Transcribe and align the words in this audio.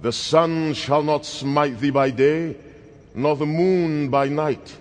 The 0.00 0.12
sun 0.12 0.74
shall 0.74 1.02
not 1.02 1.26
smite 1.26 1.80
thee 1.80 1.90
by 1.90 2.10
day, 2.10 2.56
nor 3.14 3.36
the 3.36 3.46
moon 3.46 4.08
by 4.08 4.28
night. 4.28 4.76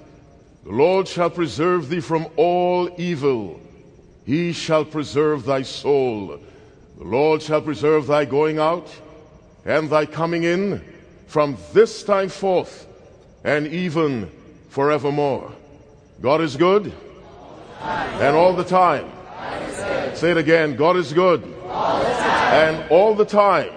The 0.66 0.72
Lord 0.72 1.08
shall 1.08 1.30
preserve 1.30 1.90
thee 1.90 2.00
from 2.00 2.28
all 2.36 2.90
evil. 2.98 3.60
He 4.24 4.54
shall 4.54 4.86
preserve 4.86 5.46
thy 5.46 5.64
soul. 5.64 6.40
The 6.98 7.04
Lord 7.04 7.42
shall 7.42 7.62
preserve 7.62 8.08
thy 8.08 8.26
going 8.26 8.60
out 8.60 8.88
and 9.66 9.90
thy 9.90 10.06
coming 10.06 10.44
in 10.44 10.93
from 11.34 11.58
this 11.74 12.04
time 12.04 12.30
forth 12.30 12.86
and 13.44 13.66
even 13.66 14.30
forevermore. 14.70 15.52
God 16.22 16.42
is 16.42 16.56
good 16.56 16.94
and 17.82 18.36
all 18.36 18.54
the 18.54 18.64
time. 18.64 19.12
Say 20.14 20.30
it 20.30 20.38
again 20.38 20.76
God 20.76 20.96
is 20.96 21.12
good 21.12 21.44
and 21.44 22.88
all 22.92 23.16
the 23.16 23.26
time. 23.26 23.72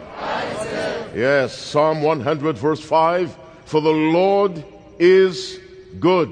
Yes, 1.15 1.57
Psalm 1.57 2.03
100, 2.03 2.59
verse 2.59 2.81
5 2.83 3.35
For 3.65 3.81
the 3.81 3.89
Lord 3.89 4.63
is 4.99 5.59
good. 5.99 6.29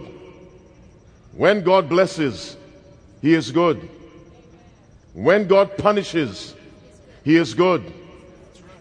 When 1.33 1.63
God 1.63 1.89
blesses, 1.89 2.55
He 3.23 3.33
is 3.33 3.51
good. 3.51 3.89
When 5.15 5.49
God 5.49 5.79
punishes, 5.79 6.55
He 7.25 7.37
is 7.37 7.55
good. 7.55 7.81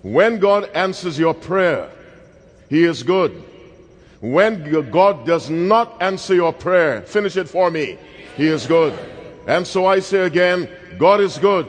When 0.01 0.39
God 0.39 0.69
answers 0.73 1.17
your 1.17 1.33
prayer, 1.33 1.89
He 2.73 2.85
is 2.85 3.03
good. 3.03 3.31
When 4.19 4.89
God 4.89 5.27
does 5.27 5.47
not 5.47 6.01
answer 6.01 6.33
your 6.33 6.51
prayer, 6.51 7.03
finish 7.03 7.37
it 7.37 7.47
for 7.47 7.69
me, 7.69 7.99
He 8.35 8.47
is 8.47 8.65
good. 8.65 8.97
And 9.45 9.67
so 9.67 9.85
I 9.85 9.99
say 9.99 10.21
again, 10.21 10.67
God 10.97 11.21
is 11.21 11.37
good. 11.37 11.67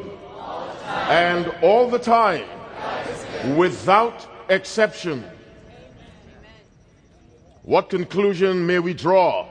And 1.11 1.47
all 1.61 1.91
the 1.91 1.99
time, 1.99 2.47
without 3.55 4.27
exception. 4.49 5.23
What 7.65 7.91
conclusion 7.91 8.67
may 8.67 8.79
we 8.79 8.95
draw? 8.95 9.47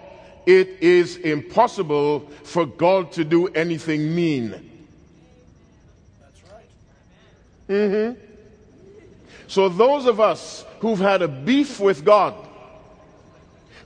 It 0.47 0.69
is 0.81 1.17
impossible 1.17 2.21
for 2.41 2.65
God 2.65 3.11
to 3.11 3.23
do 3.23 3.49
anything 3.49 4.15
mean. 4.15 4.87
That's 6.19 6.41
Mm-hmm. 7.69 8.19
So 9.45 9.69
those 9.69 10.07
of 10.07 10.19
us 10.19 10.65
who've 10.83 10.99
had 10.99 11.21
a 11.21 11.29
beef 11.29 11.79
with 11.79 12.03
God, 12.03 12.35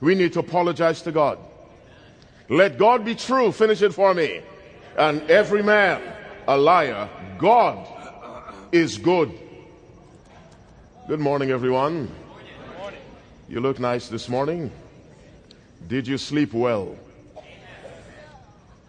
we 0.00 0.16
need 0.16 0.32
to 0.32 0.40
apologize 0.40 1.00
to 1.02 1.12
God. 1.12 1.38
Let 2.48 2.76
God 2.76 3.04
be 3.04 3.14
true. 3.14 3.52
Finish 3.52 3.82
it 3.82 3.94
for 3.94 4.12
me. 4.12 4.40
And 4.96 5.22
every 5.30 5.62
man 5.62 6.02
a 6.48 6.58
liar. 6.58 7.08
God 7.38 7.86
is 8.72 8.98
good. 8.98 9.30
Good 11.06 11.20
morning, 11.20 11.52
everyone. 11.52 12.10
You 13.48 13.60
look 13.60 13.78
nice 13.78 14.08
this 14.08 14.28
morning. 14.28 14.72
Did 15.86 16.08
you 16.08 16.18
sleep 16.18 16.52
well? 16.52 16.96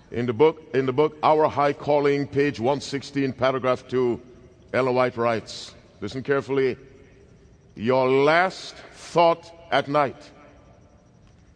In 0.10 0.26
the 0.26 0.34
book, 0.34 0.64
in 0.74 0.88
the 0.88 0.94
book, 0.94 1.16
Our 1.22 1.48
High 1.48 1.74
Calling, 1.74 2.26
page 2.26 2.60
116, 2.60 3.34
paragraph 3.34 3.88
2, 3.88 4.20
Ellen 4.74 4.96
White 4.96 5.16
writes, 5.16 5.76
listen 6.02 6.24
carefully, 6.24 6.76
your 7.80 8.10
last 8.10 8.76
thought 8.76 9.50
at 9.72 9.88
night, 9.88 10.30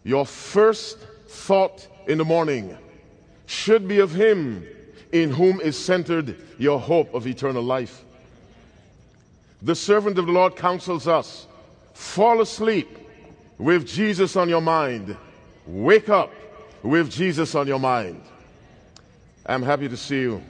your 0.06 0.26
first 0.26 0.98
thought 1.28 1.86
in 2.08 2.18
the 2.18 2.24
morning 2.24 2.78
should 3.46 3.90
be 3.90 4.00
of 4.00 4.14
Him 4.14 4.66
in 5.12 5.32
whom 5.32 5.60
is 5.60 5.78
centered 5.78 6.38
your 6.58 6.80
hope 6.80 7.14
of 7.14 7.28
eternal 7.28 7.62
life. 7.62 8.06
The 9.64 9.76
servant 9.76 10.18
of 10.18 10.26
the 10.28 10.32
Lord 10.32 10.56
counsels 10.56 11.10
us 11.10 11.46
fall 11.94 12.40
asleep 12.40 12.88
with 13.58 13.86
Jesus 13.86 14.38
on 14.38 14.48
your 14.48 14.62
mind, 14.62 15.18
wake 15.68 16.08
up 16.08 16.32
with 16.84 17.12
Jesus 17.12 17.54
on 17.54 17.68
your 17.68 17.80
mind. 17.80 18.22
I'm 19.46 19.62
happy 19.62 19.90
to 19.90 19.98
see 19.98 20.22
you. 20.22 20.42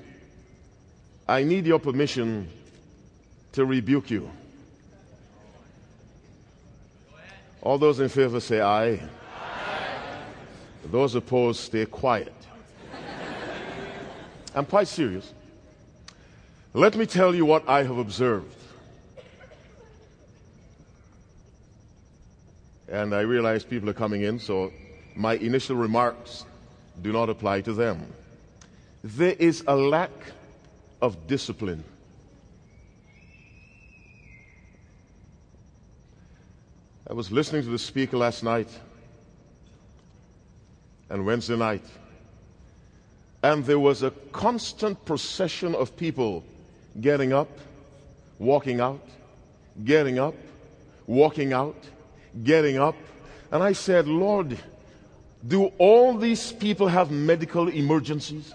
I 1.27 1.43
need 1.43 1.65
your 1.65 1.79
permission 1.79 2.47
to 3.53 3.65
rebuke 3.65 4.11
you. 4.11 4.29
All 7.63 7.77
those 7.77 8.01
in 8.01 8.09
favor 8.09 8.41
say 8.41 8.59
aye. 8.59 8.99
aye. 8.99 10.17
Those 10.91 11.15
opposed, 11.15 11.61
stay 11.61 11.85
quiet. 11.85 12.33
I'm 14.53 14.65
quite 14.65 14.89
serious. 14.89 15.33
Let 16.73 16.97
me 16.97 17.05
tell 17.05 17.33
you 17.33 17.45
what 17.45 17.67
I 17.67 17.83
have 17.83 17.97
observed. 17.97 18.53
And 22.89 23.15
I 23.15 23.21
realize 23.21 23.63
people 23.63 23.89
are 23.89 23.93
coming 23.93 24.23
in, 24.23 24.39
so 24.39 24.73
my 25.15 25.35
initial 25.35 25.77
remarks 25.77 26.45
do 27.01 27.13
not 27.13 27.29
apply 27.29 27.61
to 27.61 27.73
them. 27.73 28.05
There 29.05 29.35
is 29.39 29.63
a 29.67 29.75
lack 29.75 30.11
of 31.01 31.27
discipline. 31.27 31.85
I 37.05 37.13
was 37.13 37.31
listening 37.31 37.63
to 37.63 37.69
the 37.69 37.79
speaker 37.79 38.15
last 38.15 38.43
night 38.43 38.69
and 41.09 41.25
Wednesday 41.25 41.57
night 41.57 41.83
and 43.43 43.65
there 43.65 43.77
was 43.77 44.03
a 44.03 44.11
constant 44.31 45.03
procession 45.03 45.75
of 45.75 45.97
people 45.97 46.45
getting 47.01 47.33
up, 47.33 47.49
walking 48.39 48.79
out, 48.79 49.05
getting 49.83 50.17
up, 50.17 50.33
walking 51.05 51.51
out, 51.51 51.75
getting 52.41 52.77
up. 52.77 52.95
And 53.51 53.61
I 53.61 53.73
said, 53.73 54.07
Lord, 54.07 54.57
do 55.45 55.73
all 55.77 56.17
these 56.17 56.53
people 56.53 56.87
have 56.87 57.11
medical 57.11 57.67
emergencies? 57.67 58.53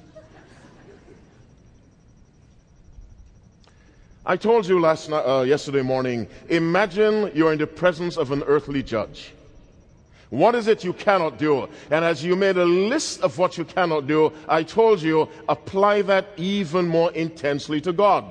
I 4.29 4.37
told 4.37 4.69
you 4.69 4.79
last 4.79 5.09
night, 5.09 5.23
uh, 5.23 5.41
yesterday 5.41 5.81
morning, 5.81 6.29
imagine 6.51 7.33
you're 7.35 7.51
in 7.51 7.59
the 7.59 7.67
presence 7.67 8.19
of 8.19 8.31
an 8.31 8.43
earthly 8.43 8.83
judge. 8.83 9.33
What 10.29 10.55
is 10.55 10.69
it 10.69 10.85
you 10.85 10.93
cannot 10.93 11.39
do? 11.39 11.67
And 11.91 12.05
as 12.05 12.23
you 12.23 12.37
made 12.37 12.59
a 12.59 12.65
list 12.67 13.23
of 13.23 13.39
what 13.39 13.57
you 13.57 13.65
cannot 13.65 14.07
do, 14.07 14.31
I 14.47 14.65
told 14.65 15.01
you, 15.01 15.31
apply 15.49 16.03
that 16.03 16.27
even 16.37 16.87
more 16.87 17.11
intensely 17.13 17.81
to 17.81 17.93
God. 17.95 18.27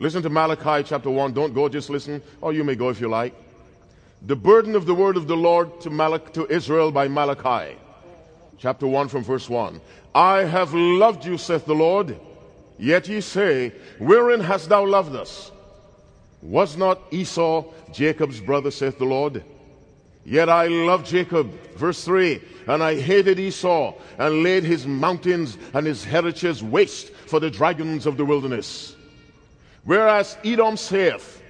Listen 0.00 0.22
to 0.22 0.28
Malachi 0.28 0.86
chapter 0.86 1.08
1. 1.08 1.32
Don't 1.32 1.54
go, 1.54 1.70
just 1.70 1.88
listen. 1.88 2.20
Or 2.42 2.52
you 2.52 2.62
may 2.62 2.74
go 2.74 2.90
if 2.90 3.00
you 3.00 3.08
like. 3.08 3.34
The 4.20 4.36
burden 4.36 4.76
of 4.76 4.84
the 4.84 4.94
word 4.94 5.16
of 5.16 5.28
the 5.28 5.36
Lord 5.36 5.80
to, 5.80 5.88
Malach- 5.88 6.34
to 6.34 6.46
Israel 6.52 6.92
by 6.92 7.08
Malachi. 7.08 7.74
Chapter 8.58 8.86
1 8.86 9.08
from 9.08 9.24
verse 9.24 9.48
1. 9.48 9.80
I 10.14 10.44
have 10.44 10.74
loved 10.74 11.24
you, 11.24 11.38
saith 11.38 11.64
the 11.64 11.74
Lord. 11.74 12.20
Yet 12.78 13.08
ye 13.08 13.20
say, 13.20 13.72
Wherein 13.98 14.40
hast 14.40 14.68
thou 14.68 14.86
loved 14.86 15.16
us? 15.16 15.50
Was 16.42 16.76
not 16.76 17.00
Esau 17.10 17.64
Jacob's 17.92 18.40
brother, 18.40 18.70
saith 18.70 18.98
the 18.98 19.04
Lord? 19.04 19.42
Yet 20.24 20.48
I 20.48 20.66
loved 20.66 21.06
Jacob, 21.06 21.52
verse 21.76 22.04
3, 22.04 22.42
and 22.66 22.82
I 22.82 23.00
hated 23.00 23.38
Esau, 23.38 23.94
and 24.18 24.42
laid 24.42 24.64
his 24.64 24.86
mountains 24.86 25.56
and 25.72 25.86
his 25.86 26.04
heritage 26.04 26.62
waste 26.62 27.12
for 27.26 27.38
the 27.40 27.50
dragons 27.50 28.06
of 28.06 28.16
the 28.16 28.24
wilderness. 28.24 28.96
Whereas 29.84 30.36
Edom 30.44 30.76
saith, 30.76 31.42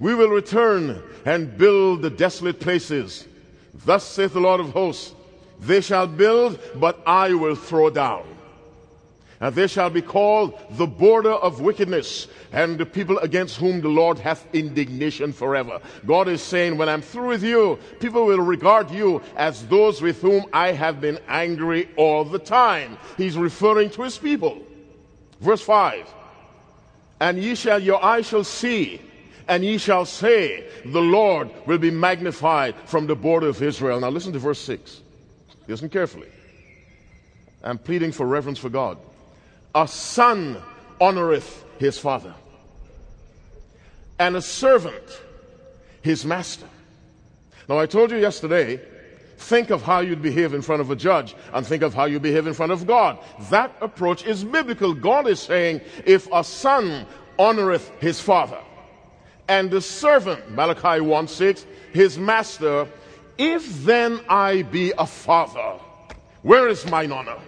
We 0.00 0.14
will 0.14 0.30
return 0.30 1.02
and 1.26 1.56
build 1.56 2.00
the 2.02 2.10
desolate 2.10 2.60
places. 2.60 3.28
Thus 3.84 4.04
saith 4.04 4.32
the 4.32 4.40
Lord 4.40 4.60
of 4.60 4.70
hosts, 4.70 5.14
They 5.60 5.82
shall 5.82 6.06
build, 6.06 6.58
but 6.76 7.02
I 7.06 7.34
will 7.34 7.54
throw 7.54 7.90
down. 7.90 8.33
And 9.44 9.54
they 9.54 9.66
shall 9.66 9.90
be 9.90 10.00
called 10.00 10.58
the 10.70 10.86
border 10.86 11.32
of 11.32 11.60
wickedness 11.60 12.28
and 12.50 12.78
the 12.78 12.86
people 12.86 13.18
against 13.18 13.58
whom 13.58 13.82
the 13.82 13.90
Lord 13.90 14.18
hath 14.18 14.46
indignation 14.54 15.34
forever. 15.34 15.82
God 16.06 16.28
is 16.28 16.40
saying, 16.40 16.78
when 16.78 16.88
I'm 16.88 17.02
through 17.02 17.28
with 17.28 17.44
you, 17.44 17.78
people 18.00 18.24
will 18.24 18.38
regard 18.38 18.90
you 18.90 19.20
as 19.36 19.66
those 19.66 20.00
with 20.00 20.22
whom 20.22 20.46
I 20.54 20.72
have 20.72 20.98
been 20.98 21.18
angry 21.28 21.90
all 21.98 22.24
the 22.24 22.38
time. 22.38 22.96
He's 23.18 23.36
referring 23.36 23.90
to 23.90 24.04
his 24.04 24.16
people. 24.16 24.62
Verse 25.40 25.60
5 25.60 26.08
And 27.20 27.36
ye 27.36 27.54
shall, 27.54 27.82
your 27.82 28.02
eyes 28.02 28.26
shall 28.26 28.44
see, 28.44 28.98
and 29.46 29.62
ye 29.62 29.76
shall 29.76 30.06
say, 30.06 30.66
The 30.86 31.02
Lord 31.02 31.50
will 31.66 31.76
be 31.76 31.90
magnified 31.90 32.76
from 32.86 33.06
the 33.06 33.14
border 33.14 33.48
of 33.48 33.62
Israel. 33.62 34.00
Now 34.00 34.08
listen 34.08 34.32
to 34.32 34.38
verse 34.38 34.60
6. 34.60 35.02
Listen 35.68 35.90
carefully. 35.90 36.28
I'm 37.62 37.76
pleading 37.76 38.12
for 38.12 38.26
reverence 38.26 38.58
for 38.58 38.70
God. 38.70 38.96
A 39.74 39.88
son 39.88 40.62
honoreth 41.00 41.62
his 41.78 41.98
father, 41.98 42.34
and 44.18 44.36
a 44.36 44.42
servant 44.42 45.20
his 46.02 46.24
master. 46.24 46.66
Now, 47.68 47.78
I 47.78 47.86
told 47.86 48.10
you 48.10 48.18
yesterday, 48.18 48.80
think 49.38 49.70
of 49.70 49.82
how 49.82 50.00
you'd 50.00 50.22
behave 50.22 50.54
in 50.54 50.62
front 50.62 50.80
of 50.80 50.90
a 50.90 50.96
judge 50.96 51.34
and 51.52 51.66
think 51.66 51.82
of 51.82 51.94
how 51.94 52.04
you 52.04 52.20
behave 52.20 52.46
in 52.46 52.54
front 52.54 52.72
of 52.72 52.86
God. 52.86 53.18
That 53.50 53.74
approach 53.80 54.24
is 54.24 54.44
biblical. 54.44 54.94
God 54.94 55.26
is 55.26 55.40
saying, 55.40 55.80
if 56.04 56.28
a 56.32 56.44
son 56.44 57.06
honoreth 57.38 57.90
his 58.00 58.20
father, 58.20 58.60
and 59.48 59.70
the 59.70 59.80
servant, 59.80 60.50
Malachi 60.50 61.00
1 61.00 61.28
6, 61.28 61.66
his 61.92 62.18
master, 62.18 62.86
if 63.36 63.84
then 63.84 64.20
I 64.28 64.62
be 64.62 64.92
a 64.96 65.06
father, 65.06 65.80
where 66.42 66.68
is 66.68 66.88
mine 66.88 67.12
honor? 67.12 67.38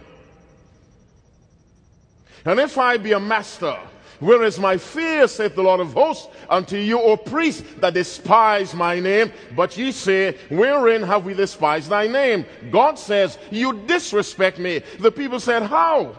And 2.47 2.61
if 2.61 2.79
I 2.79 2.97
be 2.97 3.13
a 3.13 3.21
master, 3.21 3.77
where 4.21 4.45
is 4.45 4.59
my 4.59 4.79
fear, 4.79 5.27
saith 5.29 5.57
the 5.57 5.63
Lord 5.63 5.81
of 5.81 5.93
hosts, 5.93 6.29
unto 6.49 6.77
you, 6.77 7.01
O 7.01 7.17
priests, 7.17 7.65
that 7.79 7.93
despise 7.93 8.73
my 8.73 8.99
name? 9.01 9.33
But 9.55 9.77
ye 9.77 9.93
say, 9.93 10.39
Wherein 10.49 11.03
have 11.03 11.27
we 11.27 11.35
despised 11.35 11.91
thy 11.91 12.07
name? 12.07 12.47
God 12.71 12.99
says, 12.99 13.37
You 13.51 13.73
disrespect 13.87 14.59
me. 14.59 14.81
The 15.01 15.13
people 15.13 15.41
said, 15.41 15.65
How? 15.65 16.17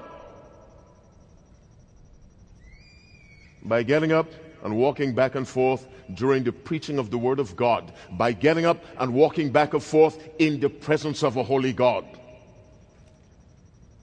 By 3.63 3.83
getting 3.83 4.11
up 4.11 4.29
and 4.63 4.77
walking 4.77 5.15
back 5.15 5.35
and 5.35 5.47
forth 5.47 5.87
during 6.13 6.43
the 6.43 6.51
preaching 6.51 6.99
of 6.99 7.09
the 7.09 7.17
Word 7.17 7.39
of 7.39 7.55
God, 7.55 7.93
by 8.11 8.33
getting 8.33 8.65
up 8.65 8.83
and 8.99 9.13
walking 9.13 9.49
back 9.49 9.73
and 9.73 9.83
forth 9.83 10.27
in 10.39 10.59
the 10.59 10.69
presence 10.69 11.23
of 11.23 11.37
a 11.37 11.43
holy 11.43 11.73
God. 11.73 12.05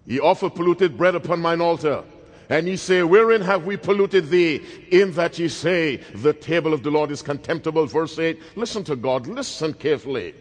Ye 0.06 0.20
offer 0.20 0.50
polluted 0.50 0.98
bread 0.98 1.14
upon 1.14 1.40
mine 1.40 1.60
altar. 1.60 2.02
And 2.54 2.68
ye 2.68 2.76
say, 2.76 3.02
Wherein 3.02 3.40
have 3.40 3.66
we 3.66 3.76
polluted 3.76 4.30
thee? 4.30 4.62
In 4.92 5.10
that 5.14 5.40
ye 5.40 5.48
say, 5.48 5.96
The 6.14 6.32
table 6.32 6.72
of 6.72 6.84
the 6.84 6.90
Lord 6.90 7.10
is 7.10 7.20
contemptible. 7.20 7.84
Verse 7.86 8.16
8. 8.16 8.40
Listen 8.54 8.84
to 8.84 8.94
God, 8.94 9.26
listen 9.26 9.74
carefully. 9.74 10.36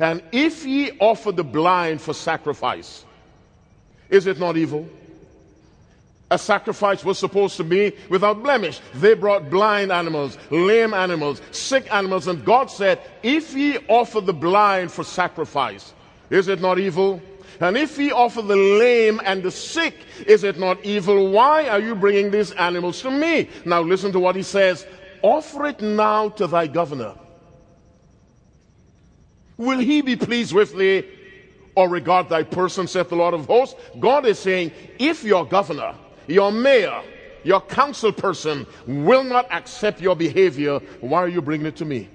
And 0.00 0.20
if 0.32 0.66
ye 0.66 0.90
offer 0.98 1.30
the 1.30 1.44
blind 1.44 2.00
for 2.00 2.12
sacrifice, 2.12 3.04
is 4.08 4.26
it 4.26 4.40
not 4.40 4.56
evil? 4.56 4.88
A 6.28 6.40
sacrifice 6.40 7.04
was 7.04 7.20
supposed 7.20 7.56
to 7.58 7.62
be 7.62 7.92
without 8.08 8.42
blemish. 8.42 8.80
They 8.94 9.14
brought 9.14 9.48
blind 9.48 9.92
animals, 9.92 10.36
lame 10.50 10.92
animals, 10.92 11.40
sick 11.52 11.86
animals, 11.94 12.26
and 12.26 12.44
God 12.44 12.68
said, 12.68 13.00
If 13.22 13.54
ye 13.54 13.78
offer 13.86 14.20
the 14.20 14.34
blind 14.34 14.90
for 14.90 15.04
sacrifice, 15.04 15.94
is 16.30 16.48
it 16.48 16.60
not 16.60 16.80
evil? 16.80 17.22
And 17.60 17.76
if 17.76 17.96
he 17.96 18.12
offer 18.12 18.42
the 18.42 18.56
lame 18.56 19.20
and 19.24 19.42
the 19.42 19.50
sick, 19.50 19.94
is 20.26 20.44
it 20.44 20.58
not 20.58 20.84
evil? 20.84 21.30
Why 21.30 21.68
are 21.68 21.80
you 21.80 21.94
bringing 21.94 22.30
these 22.30 22.52
animals 22.52 23.00
to 23.02 23.10
me? 23.10 23.48
Now 23.64 23.80
listen 23.82 24.12
to 24.12 24.20
what 24.20 24.36
he 24.36 24.42
says. 24.42 24.86
Offer 25.22 25.66
it 25.66 25.80
now 25.80 26.30
to 26.30 26.46
thy 26.46 26.66
governor. 26.66 27.14
Will 29.56 29.78
he 29.78 30.02
be 30.02 30.16
pleased 30.16 30.52
with 30.52 30.76
thee 30.76 31.04
or 31.76 31.88
regard 31.88 32.28
thy 32.28 32.42
person, 32.42 32.86
saith 32.86 33.08
the 33.08 33.16
Lord 33.16 33.34
of 33.34 33.46
hosts? 33.46 33.78
God 33.98 34.26
is 34.26 34.38
saying, 34.38 34.72
if 34.98 35.24
your 35.24 35.46
governor, 35.46 35.94
your 36.26 36.50
mayor, 36.50 37.02
your 37.44 37.60
council 37.60 38.12
person 38.12 38.66
will 38.86 39.22
not 39.22 39.50
accept 39.52 40.00
your 40.00 40.16
behavior, 40.16 40.80
why 41.00 41.18
are 41.18 41.28
you 41.28 41.42
bringing 41.42 41.66
it 41.66 41.76
to 41.76 41.84
me? 41.84 42.08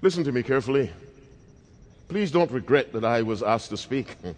Listen 0.00 0.24
to 0.24 0.32
me 0.32 0.42
carefully. 0.42 0.90
Please 2.14 2.30
don't 2.30 2.52
regret 2.52 2.92
that 2.92 3.04
I 3.04 3.22
was 3.22 3.42
asked 3.42 3.70
to 3.70 3.76
speak. 3.76 4.14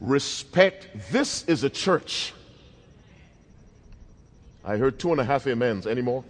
Respect. 0.00 0.86
This 1.10 1.42
is 1.48 1.64
a 1.64 1.68
church. 1.68 2.32
I 4.64 4.76
heard 4.76 5.00
two 5.00 5.10
and 5.10 5.20
a 5.20 5.24
half 5.24 5.48
amens. 5.48 5.88
Any 5.88 6.02
more? 6.02 6.22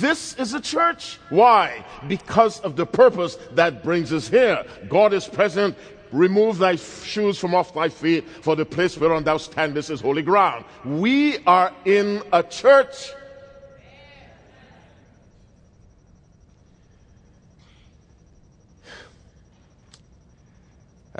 This 0.00 0.34
is 0.34 0.52
a 0.52 0.60
church. 0.60 1.18
Why? 1.30 1.82
Because 2.08 2.60
of 2.60 2.76
the 2.76 2.84
purpose 2.84 3.38
that 3.52 3.82
brings 3.82 4.12
us 4.12 4.28
here. 4.28 4.62
God 4.90 5.14
is 5.14 5.26
present. 5.26 5.74
Remove 6.12 6.58
thy 6.58 6.76
shoes 6.76 7.38
from 7.38 7.54
off 7.54 7.72
thy 7.72 7.88
feet, 7.88 8.28
for 8.28 8.54
the 8.54 8.66
place 8.66 8.98
whereon 8.98 9.24
thou 9.24 9.38
standest 9.38 9.88
is 9.88 10.02
holy 10.02 10.20
ground. 10.20 10.66
We 10.84 11.38
are 11.46 11.72
in 11.86 12.22
a 12.34 12.42
church. 12.42 13.12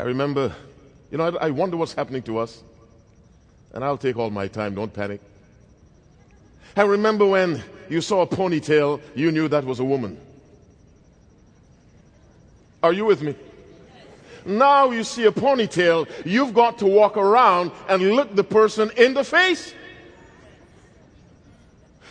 I 0.02 0.06
remember, 0.06 0.52
you 1.12 1.18
know, 1.18 1.28
I, 1.28 1.46
I 1.46 1.50
wonder 1.50 1.76
what's 1.76 1.92
happening 1.92 2.22
to 2.22 2.38
us. 2.38 2.60
And 3.72 3.84
I'll 3.84 3.96
take 3.96 4.16
all 4.16 4.30
my 4.30 4.48
time, 4.48 4.74
don't 4.74 4.92
panic. 4.92 5.20
I 6.76 6.82
remember 6.82 7.24
when 7.24 7.62
you 7.88 8.00
saw 8.00 8.22
a 8.22 8.26
ponytail, 8.26 9.00
you 9.14 9.30
knew 9.30 9.46
that 9.46 9.64
was 9.64 9.78
a 9.78 9.84
woman. 9.84 10.20
Are 12.82 12.92
you 12.92 13.04
with 13.04 13.22
me? 13.22 13.36
Now 14.44 14.90
you 14.90 15.04
see 15.04 15.24
a 15.26 15.30
ponytail, 15.30 16.08
you've 16.26 16.52
got 16.52 16.78
to 16.78 16.86
walk 16.86 17.16
around 17.16 17.70
and 17.88 18.16
look 18.16 18.34
the 18.34 18.42
person 18.42 18.90
in 18.96 19.14
the 19.14 19.22
face 19.22 19.72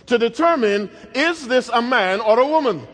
to 0.06 0.18
determine 0.18 0.90
is 1.14 1.46
this 1.46 1.68
a 1.68 1.82
man 1.82 2.22
or 2.22 2.40
a 2.40 2.48
woman? 2.48 2.88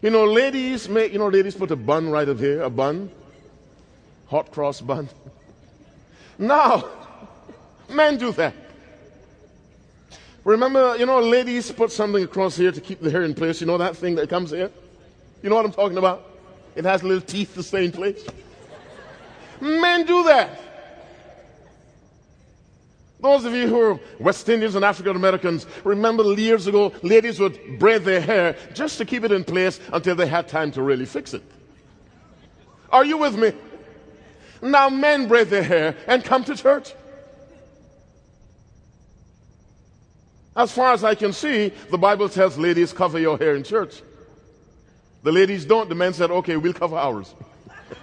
You 0.00 0.10
know, 0.10 0.24
ladies 0.24 0.88
make, 0.88 1.12
you 1.12 1.18
know, 1.18 1.28
ladies 1.28 1.54
put 1.54 1.70
a 1.70 1.76
bun 1.76 2.08
right 2.08 2.28
up 2.28 2.38
here, 2.38 2.62
a 2.62 2.70
bun, 2.70 3.10
hot 4.26 4.50
cross 4.50 4.80
bun. 4.80 5.08
Now, 6.40 6.84
men 7.90 8.16
do 8.16 8.30
that. 8.30 8.54
Remember, 10.44 10.96
you 10.96 11.04
know, 11.04 11.18
ladies 11.18 11.72
put 11.72 11.90
something 11.90 12.22
across 12.22 12.56
here 12.56 12.70
to 12.70 12.80
keep 12.80 13.00
the 13.00 13.10
hair 13.10 13.24
in 13.24 13.34
place. 13.34 13.60
You 13.60 13.66
know 13.66 13.76
that 13.76 13.96
thing 13.96 14.14
that 14.14 14.28
comes 14.28 14.52
here? 14.52 14.70
You 15.42 15.50
know 15.50 15.56
what 15.56 15.64
I'm 15.64 15.72
talking 15.72 15.98
about? 15.98 16.24
It 16.76 16.84
has 16.84 17.02
little 17.02 17.20
teeth 17.20 17.54
to 17.54 17.62
stay 17.64 17.86
in 17.86 17.90
place. 17.90 18.24
Men 19.60 20.06
do 20.06 20.22
that. 20.24 20.67
Those 23.20 23.44
of 23.44 23.52
you 23.52 23.66
who 23.66 23.80
are 23.80 24.00
West 24.20 24.48
Indians 24.48 24.76
and 24.76 24.84
African 24.84 25.16
Americans, 25.16 25.66
remember 25.82 26.22
years 26.34 26.66
ago, 26.68 26.92
ladies 27.02 27.40
would 27.40 27.78
braid 27.78 28.04
their 28.04 28.20
hair 28.20 28.56
just 28.74 28.98
to 28.98 29.04
keep 29.04 29.24
it 29.24 29.32
in 29.32 29.42
place 29.42 29.80
until 29.92 30.14
they 30.14 30.26
had 30.26 30.46
time 30.46 30.70
to 30.72 30.82
really 30.82 31.06
fix 31.06 31.34
it. 31.34 31.42
Are 32.90 33.04
you 33.04 33.18
with 33.18 33.36
me? 33.36 33.52
Now 34.62 34.88
men 34.88 35.26
braid 35.26 35.48
their 35.48 35.64
hair 35.64 35.96
and 36.06 36.24
come 36.24 36.44
to 36.44 36.54
church. 36.54 36.94
As 40.56 40.72
far 40.72 40.92
as 40.92 41.04
I 41.04 41.14
can 41.14 41.32
see, 41.32 41.72
the 41.90 41.98
Bible 41.98 42.28
tells 42.28 42.56
ladies 42.58 42.92
cover 42.92 43.18
your 43.18 43.38
hair 43.38 43.54
in 43.54 43.62
church. 43.62 44.02
The 45.22 45.32
ladies 45.32 45.64
don't. 45.64 45.88
The 45.88 45.94
men 45.94 46.12
said, 46.12 46.30
okay, 46.30 46.56
we'll 46.56 46.72
cover 46.72 46.96
ours. 46.96 47.34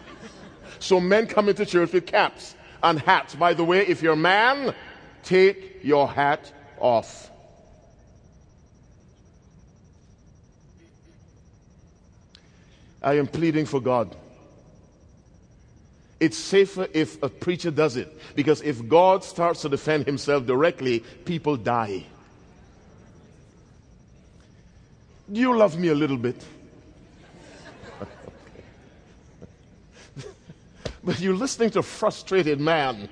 so 0.79 0.99
men 0.99 1.27
come 1.27 1.49
into 1.49 1.65
church 1.65 1.91
with 1.91 2.05
caps 2.05 2.55
and 2.83 2.99
hats. 2.99 3.35
By 3.35 3.53
the 3.53 3.63
way, 3.63 3.85
if 3.85 4.01
you're 4.01 4.13
a 4.13 4.17
man, 4.17 4.73
Take 5.25 5.83
your 5.83 6.07
hat 6.07 6.49
off. 6.79 7.29
I 13.01 13.15
am 13.15 13.27
pleading 13.27 13.65
for 13.65 13.81
God. 13.81 14.15
It's 16.19 16.37
safer 16.37 16.87
if 16.93 17.21
a 17.23 17.29
preacher 17.29 17.71
does 17.71 17.97
it 17.97 18.15
because 18.35 18.61
if 18.61 18.87
God 18.87 19.23
starts 19.23 19.63
to 19.63 19.69
defend 19.69 20.05
himself 20.05 20.45
directly, 20.45 20.99
people 21.25 21.57
die. 21.57 22.05
Do 25.31 25.41
you 25.41 25.57
love 25.57 25.77
me 25.77 25.87
a 25.87 25.95
little 25.95 26.17
bit? 26.17 26.45
but 31.03 31.19
you're 31.19 31.33
listening 31.33 31.71
to 31.71 31.79
a 31.79 31.83
frustrated 31.83 32.59
man 32.59 33.09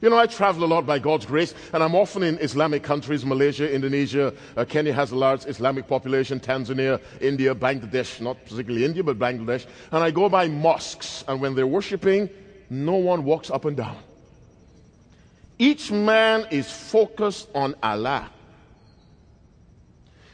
You 0.00 0.10
know, 0.10 0.16
I 0.16 0.26
travel 0.26 0.62
a 0.62 0.66
lot 0.66 0.86
by 0.86 1.00
God's 1.00 1.26
grace, 1.26 1.54
and 1.72 1.82
I'm 1.82 1.96
often 1.96 2.22
in 2.22 2.38
Islamic 2.38 2.84
countries 2.84 3.24
Malaysia, 3.24 3.68
Indonesia, 3.72 4.32
uh, 4.56 4.64
Kenya 4.64 4.92
has 4.92 5.10
a 5.10 5.16
large 5.16 5.44
Islamic 5.46 5.88
population, 5.88 6.38
Tanzania, 6.38 7.00
India, 7.20 7.52
Bangladesh, 7.52 8.20
not 8.20 8.36
particularly 8.44 8.84
India, 8.84 9.02
but 9.02 9.18
Bangladesh. 9.18 9.66
And 9.90 10.04
I 10.04 10.12
go 10.12 10.28
by 10.28 10.46
mosques, 10.46 11.24
and 11.26 11.40
when 11.40 11.56
they're 11.56 11.66
worshiping, 11.66 12.30
no 12.70 12.94
one 12.94 13.24
walks 13.24 13.50
up 13.50 13.64
and 13.64 13.76
down. 13.76 13.96
Each 15.58 15.90
man 15.90 16.46
is 16.52 16.70
focused 16.70 17.48
on 17.52 17.74
Allah. 17.82 18.30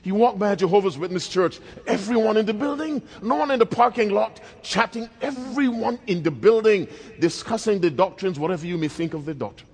You 0.04 0.14
walk 0.14 0.38
by 0.38 0.52
a 0.52 0.56
Jehovah's 0.56 0.98
Witness 0.98 1.28
church, 1.28 1.58
everyone 1.86 2.36
in 2.36 2.44
the 2.44 2.52
building, 2.52 3.00
no 3.22 3.36
one 3.36 3.50
in 3.50 3.58
the 3.58 3.66
parking 3.66 4.10
lot, 4.10 4.38
chatting, 4.62 5.08
everyone 5.22 5.98
in 6.06 6.22
the 6.22 6.30
building 6.30 6.88
discussing 7.18 7.80
the 7.80 7.90
doctrines, 7.90 8.38
whatever 8.38 8.66
you 8.66 8.76
may 8.76 8.88
think 8.88 9.14
of 9.14 9.24
the 9.24 9.32
doctrines. 9.32 9.70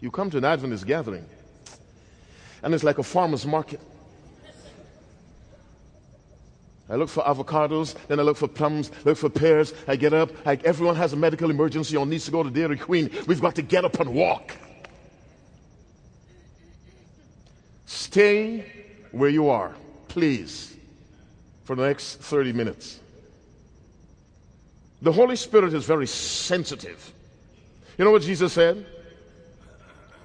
You 0.00 0.10
come 0.10 0.28
to 0.30 0.36
an 0.36 0.44
Adventist 0.44 0.86
gathering, 0.86 1.24
and 2.62 2.74
it's 2.74 2.84
like 2.84 2.98
a 2.98 3.02
farmer's 3.02 3.46
market. 3.46 3.80
I 6.90 6.96
look 6.96 7.08
for 7.08 7.22
avocados, 7.22 7.94
then 8.06 8.20
I 8.20 8.22
look 8.22 8.36
for 8.36 8.48
plums, 8.48 8.90
look 9.04 9.16
for 9.18 9.28
pears. 9.28 9.74
I 9.86 9.96
get 9.96 10.12
up, 10.12 10.30
everyone 10.46 10.96
has 10.96 11.12
a 11.14 11.16
medical 11.16 11.50
emergency 11.50 11.96
or 11.96 12.06
needs 12.06 12.26
to 12.26 12.30
go 12.30 12.42
to 12.42 12.50
Dairy 12.50 12.76
Queen. 12.76 13.10
We've 13.26 13.40
got 13.40 13.54
to 13.56 13.62
get 13.62 13.84
up 13.84 13.98
and 14.00 14.14
walk. 14.14 14.56
Stay 17.88 18.66
where 19.12 19.30
you 19.30 19.48
are, 19.48 19.74
please, 20.08 20.76
for 21.64 21.74
the 21.74 21.86
next 21.86 22.16
30 22.16 22.52
minutes. 22.52 23.00
The 25.00 25.10
Holy 25.10 25.36
Spirit 25.36 25.72
is 25.72 25.86
very 25.86 26.06
sensitive. 26.06 27.14
You 27.96 28.04
know 28.04 28.10
what 28.10 28.20
Jesus 28.20 28.52
said? 28.52 28.84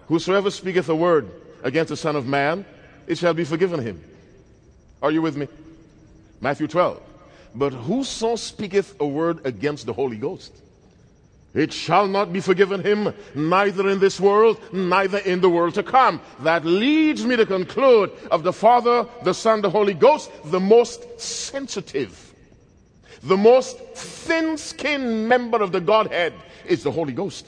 Whosoever 0.10 0.52
speaketh 0.52 0.90
a 0.90 0.96
word 0.96 1.32
against 1.64 1.88
the 1.88 1.96
Son 1.96 2.18
of 2.18 2.28
Man, 2.28 2.66
it 3.08 3.18
shall 3.18 3.34
be 3.34 3.46
forgiven 3.46 3.80
him. 3.80 4.04
Are 5.02 5.12
you 5.12 5.22
with 5.22 5.38
me? 5.38 5.48
Matthew 6.42 6.68
12. 6.68 7.02
But 7.56 7.72
whoso 7.72 8.36
speaketh 8.36 9.00
a 9.00 9.08
word 9.08 9.46
against 9.46 9.86
the 9.86 9.94
Holy 9.94 10.18
Ghost, 10.18 10.54
it 11.54 11.72
shall 11.72 12.08
not 12.08 12.34
be 12.34 12.40
forgiven 12.40 12.82
him, 12.82 13.14
neither 13.36 13.88
in 13.88 14.00
this 14.00 14.20
world, 14.20 14.60
neither 14.74 15.20
in 15.20 15.42
the 15.42 15.50
world 15.50 15.76
to 15.76 15.84
come. 15.84 16.20
That 16.40 16.66
leads 16.66 17.26
me 17.26 17.36
to 17.36 17.46
conclude 17.46 18.12
of 18.32 18.44
the 18.44 18.54
Father, 18.54 19.08
the 19.24 19.34
Son, 19.34 19.62
the 19.62 19.70
Holy 19.70 19.94
Ghost, 19.94 20.32
the 20.46 20.60
most 20.60 21.20
sensitive, 21.20 22.34
the 23.22 23.38
most 23.38 23.78
thin 23.96 24.58
skinned 24.58 25.30
member 25.30 25.62
of 25.62 25.72
the 25.72 25.80
Godhead 25.80 26.34
is 26.66 26.84
the 26.84 26.92
Holy 26.92 27.14
Ghost. 27.14 27.48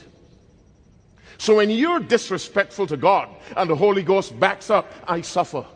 So 1.38 1.56
when 1.56 1.68
you're 1.68 2.00
disrespectful 2.00 2.86
to 2.86 2.96
God 2.96 3.28
and 3.56 3.68
the 3.68 3.76
Holy 3.76 4.02
Ghost 4.02 4.38
backs 4.38 4.70
up, 4.70 4.90
I 5.06 5.20
suffer. 5.20 5.66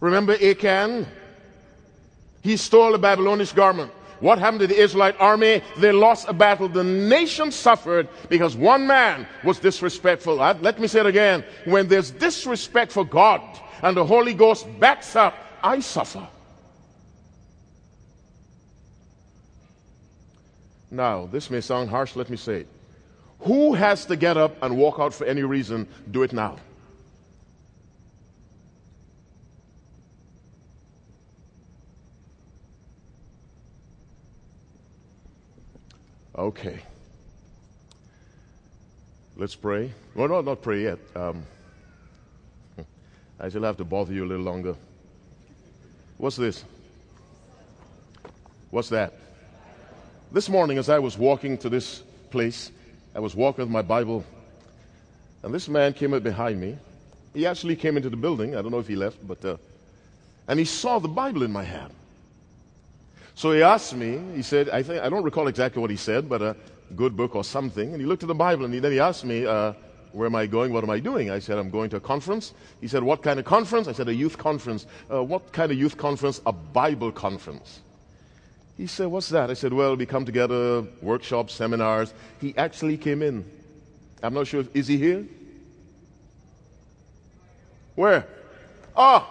Remember 0.00 0.32
Achan? 0.32 1.06
He 2.42 2.56
stole 2.56 2.94
a 2.94 2.98
Babylonish 2.98 3.52
garment. 3.52 3.92
What 4.22 4.38
happened 4.38 4.60
to 4.60 4.68
the 4.68 4.78
Israelite 4.78 5.16
army? 5.18 5.62
They 5.78 5.90
lost 5.90 6.28
a 6.28 6.32
battle. 6.32 6.68
The 6.68 6.84
nation 6.84 7.50
suffered 7.50 8.08
because 8.28 8.54
one 8.54 8.86
man 8.86 9.26
was 9.42 9.58
disrespectful. 9.58 10.40
Uh, 10.40 10.56
let 10.60 10.78
me 10.78 10.86
say 10.86 11.00
it 11.00 11.06
again. 11.06 11.42
When 11.64 11.88
there's 11.88 12.12
disrespect 12.12 12.92
for 12.92 13.04
God 13.04 13.40
and 13.82 13.96
the 13.96 14.04
Holy 14.04 14.32
Ghost 14.32 14.68
backs 14.78 15.16
up, 15.16 15.34
I 15.60 15.80
suffer. 15.80 16.24
Now, 20.88 21.26
this 21.26 21.50
may 21.50 21.60
sound 21.60 21.90
harsh, 21.90 22.14
let 22.14 22.30
me 22.30 22.36
say 22.36 22.60
it. 22.60 22.68
Who 23.40 23.74
has 23.74 24.06
to 24.06 24.14
get 24.14 24.36
up 24.36 24.54
and 24.62 24.76
walk 24.76 25.00
out 25.00 25.12
for 25.12 25.24
any 25.24 25.42
reason? 25.42 25.88
Do 26.12 26.22
it 26.22 26.32
now. 26.32 26.58
Okay. 36.36 36.80
Let's 39.36 39.54
pray. 39.54 39.92
Well, 40.14 40.28
no, 40.28 40.40
not 40.40 40.62
pray 40.62 40.82
yet. 40.82 40.98
Um, 41.14 41.44
I 43.40 43.48
still 43.48 43.62
have 43.64 43.76
to 43.78 43.84
bother 43.84 44.12
you 44.12 44.24
a 44.24 44.26
little 44.26 44.44
longer. 44.44 44.74
What's 46.16 46.36
this? 46.36 46.64
What's 48.70 48.88
that? 48.90 49.12
This 50.30 50.48
morning, 50.48 50.78
as 50.78 50.88
I 50.88 50.98
was 50.98 51.18
walking 51.18 51.58
to 51.58 51.68
this 51.68 52.02
place, 52.30 52.70
I 53.14 53.20
was 53.20 53.34
walking 53.34 53.64
with 53.64 53.72
my 53.72 53.82
Bible, 53.82 54.24
and 55.42 55.52
this 55.52 55.68
man 55.68 55.92
came 55.92 56.14
up 56.14 56.22
behind 56.22 56.58
me. 56.58 56.78
He 57.34 57.46
actually 57.46 57.76
came 57.76 57.98
into 57.98 58.08
the 58.08 58.16
building. 58.16 58.56
I 58.56 58.62
don't 58.62 58.70
know 58.70 58.78
if 58.78 58.88
he 58.88 58.96
left, 58.96 59.26
but 59.26 59.44
uh, 59.44 59.56
and 60.48 60.58
he 60.58 60.64
saw 60.64 60.98
the 60.98 61.08
Bible 61.08 61.42
in 61.42 61.52
my 61.52 61.64
hand. 61.64 61.92
So 63.34 63.52
he 63.52 63.62
asked 63.62 63.94
me, 63.94 64.20
he 64.34 64.42
said, 64.42 64.68
I, 64.68 64.82
think, 64.82 65.02
I 65.02 65.08
don't 65.08 65.22
recall 65.22 65.48
exactly 65.48 65.80
what 65.80 65.90
he 65.90 65.96
said, 65.96 66.28
but 66.28 66.42
a 66.42 66.56
good 66.94 67.16
book 67.16 67.34
or 67.34 67.44
something. 67.44 67.92
And 67.92 68.00
he 68.00 68.06
looked 68.06 68.22
at 68.22 68.28
the 68.28 68.34
Bible 68.34 68.64
and 68.64 68.74
he, 68.74 68.80
then 68.80 68.92
he 68.92 69.00
asked 69.00 69.24
me, 69.24 69.46
uh, 69.46 69.72
Where 70.12 70.26
am 70.26 70.34
I 70.34 70.46
going? 70.46 70.72
What 70.72 70.84
am 70.84 70.90
I 70.90 71.00
doing? 71.00 71.30
I 71.30 71.38
said, 71.38 71.58
I'm 71.58 71.70
going 71.70 71.90
to 71.90 71.96
a 71.96 72.00
conference. 72.00 72.52
He 72.80 72.88
said, 72.88 73.02
What 73.02 73.22
kind 73.22 73.38
of 73.38 73.46
conference? 73.46 73.88
I 73.88 73.92
said, 73.92 74.08
A 74.08 74.14
youth 74.14 74.36
conference. 74.36 74.86
Uh, 75.10 75.22
what 75.22 75.52
kind 75.52 75.72
of 75.72 75.78
youth 75.78 75.96
conference? 75.96 76.40
A 76.44 76.52
Bible 76.52 77.10
conference. 77.10 77.80
He 78.76 78.86
said, 78.86 79.06
What's 79.06 79.30
that? 79.30 79.50
I 79.50 79.54
said, 79.54 79.72
Well, 79.72 79.96
we 79.96 80.04
come 80.04 80.24
together, 80.24 80.82
workshops, 81.00 81.54
seminars. 81.54 82.12
He 82.40 82.54
actually 82.56 82.98
came 82.98 83.22
in. 83.22 83.44
I'm 84.22 84.34
not 84.34 84.46
sure. 84.46 84.64
Is 84.74 84.86
he 84.86 84.98
here? 84.98 85.26
Where? 87.94 88.26
Ah! 88.96 89.28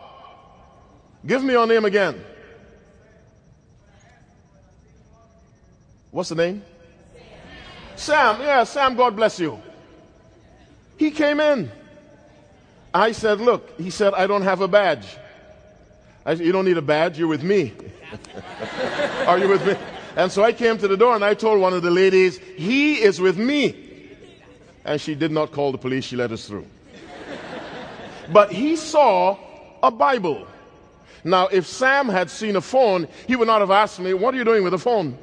Give 1.25 1.43
me 1.43 1.53
your 1.53 1.67
name 1.67 1.86
again. 1.86 2.24
What's 6.12 6.30
the 6.30 6.36
name? 6.36 6.63
Sam. 7.96 8.36
Sam. 8.36 8.41
Yeah, 8.41 8.63
Sam, 8.65 8.96
God 8.96 9.15
bless 9.15 9.39
you. 9.39 9.60
He 10.98 11.12
came 11.12 11.39
in. 11.39 11.72
I 12.94 13.13
said, 13.13 13.39
Look, 13.39 13.80
he 13.80 13.89
said, 13.89 14.13
I 14.13 14.27
don't 14.27 14.41
have 14.41 14.62
a 14.62 14.68
badge. 14.68 15.08
I 16.25 16.36
said, 16.36 16.46
You 16.46 16.51
don't 16.51 16.65
need 16.65 16.77
a 16.77 16.82
badge, 16.82 17.18
you're 17.18 17.27
with 17.27 17.44
me. 17.44 17.74
Are 19.25 19.39
you 19.39 19.48
with 19.48 19.65
me? 19.65 19.75
And 20.18 20.30
so 20.30 20.44
I 20.44 20.51
came 20.51 20.77
to 20.77 20.88
the 20.88 20.98
door 20.98 21.15
and 21.15 21.24
I 21.24 21.34
told 21.34 21.62
one 21.62 21.74
of 21.74 21.82
the 21.82 21.91
ladies, 21.91 22.38
He 22.38 22.96
is 23.01 23.22
with 23.22 23.38
me. 23.38 23.88
And 24.84 25.00
she 25.00 25.15
did 25.15 25.32
not 25.32 25.51
call 25.51 25.72
the 25.72 25.77
police, 25.77 26.03
she 26.03 26.15
let 26.15 26.32
us 26.32 26.46
through. 26.48 26.65
But 28.32 28.51
he 28.51 28.75
saw 28.75 29.38
a 29.82 29.91
Bible. 29.91 30.48
Now, 31.24 31.48
if 31.48 31.68
Sam 31.68 32.08
had 32.08 32.30
seen 32.30 32.56
a 32.56 32.62
phone, 32.62 33.08
he 33.27 33.36
would 33.36 33.48
not 33.48 33.62
have 33.62 33.72
asked 33.72 34.00
me, 34.00 34.13
What 34.13 34.34
are 34.34 34.38
you 34.38 34.44
doing 34.44 34.63
with 34.63 34.74
a 34.74 34.80
phone? 34.80 35.18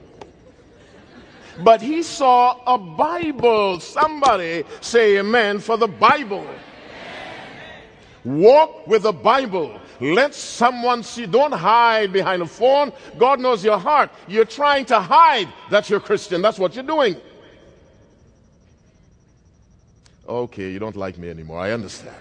But 1.62 1.80
he 1.80 2.02
saw 2.02 2.60
a 2.66 2.78
Bible. 2.78 3.80
Somebody 3.80 4.64
say 4.80 5.18
amen 5.18 5.58
for 5.60 5.76
the 5.76 5.88
Bible. 5.88 6.46
Walk 8.24 8.86
with 8.86 9.02
the 9.02 9.12
Bible. 9.12 9.80
Let 10.00 10.34
someone 10.34 11.02
see. 11.02 11.26
Don't 11.26 11.52
hide 11.52 12.12
behind 12.12 12.42
a 12.42 12.46
phone. 12.46 12.92
God 13.18 13.40
knows 13.40 13.64
your 13.64 13.78
heart. 13.78 14.10
You're 14.26 14.44
trying 14.44 14.84
to 14.86 15.00
hide 15.00 15.48
that 15.70 15.90
you're 15.90 16.00
Christian. 16.00 16.42
That's 16.42 16.58
what 16.58 16.74
you're 16.74 16.84
doing. 16.84 17.16
Okay, 20.28 20.70
you 20.70 20.78
don't 20.78 20.96
like 20.96 21.16
me 21.16 21.30
anymore. 21.30 21.58
I 21.58 21.72
understand. 21.72 22.16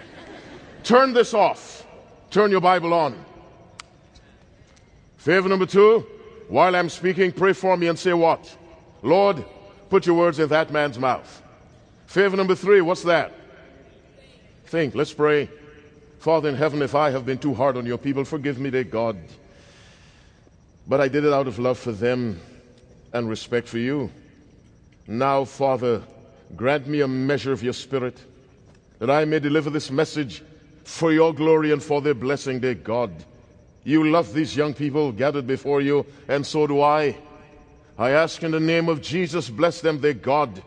Turn 0.84 1.14
this 1.14 1.34
off. 1.34 1.86
Turn 2.32 2.52
your 2.52 2.62
Bible 2.62 2.94
on. 2.94 3.26
Favor 5.18 5.50
number 5.50 5.66
two, 5.66 6.06
while 6.48 6.74
I'm 6.74 6.88
speaking, 6.88 7.34
pray 7.34 7.52
for 7.52 7.76
me 7.76 7.88
and 7.88 8.00
say 8.00 8.14
what? 8.14 8.56
Lord, 9.08 9.46
put 9.90 10.06
your 10.06 10.18
words 10.18 10.38
in 10.38 10.50
that 10.50 10.70
man's 10.70 11.00
mouth. 11.00 11.42
Favor 12.08 12.36
number 12.36 12.56
three, 12.56 12.82
what's 12.82 13.04
that? 13.04 13.34
Think, 14.66 14.96
let's 14.96 15.14
pray. 15.14 15.50
Father 16.20 16.50
in 16.50 16.56
heaven, 16.56 16.82
if 16.82 16.94
I 16.94 17.10
have 17.12 17.26
been 17.26 17.38
too 17.38 17.54
hard 17.54 17.78
on 17.78 17.86
your 17.86 17.98
people, 17.98 18.26
forgive 18.26 18.60
me, 18.60 18.70
dear 18.70 18.84
God. 18.84 19.18
But 20.88 21.00
I 21.00 21.08
did 21.08 21.24
it 21.24 21.32
out 21.32 21.48
of 21.48 21.58
love 21.58 21.80
for 21.80 21.94
them 21.94 22.42
and 23.14 23.30
respect 23.30 23.70
for 23.70 23.78
you. 23.78 24.12
Now, 25.08 25.46
Father, 25.46 26.04
grant 26.58 26.86
me 26.88 27.00
a 27.00 27.08
measure 27.08 27.54
of 27.54 27.64
your 27.64 27.74
spirit 27.74 28.18
that 29.00 29.10
I 29.10 29.24
may 29.24 29.40
deliver 29.40 29.70
this 29.70 29.90
message 29.90 30.44
for 30.84 31.14
your 31.14 31.34
glory 31.34 31.72
and 31.72 31.82
for 31.82 32.02
their 32.02 32.14
blessing, 32.14 32.60
dear 32.60 32.74
God. 32.74 33.12
You 33.86 34.10
love 34.10 34.34
these 34.34 34.54
young 34.54 34.74
people 34.74 35.14
gathered 35.14 35.48
before 35.48 35.80
you, 35.80 36.06
and 36.28 36.46
so 36.46 36.68
do 36.68 36.82
I. 36.82 37.16
I 37.98 38.12
ask 38.12 38.44
in 38.44 38.52
the 38.52 38.60
name 38.60 38.90
of 38.90 39.02
Jesus, 39.02 39.50
bless 39.50 39.82
them, 39.82 40.00
their 40.02 40.14
God. 40.14 40.62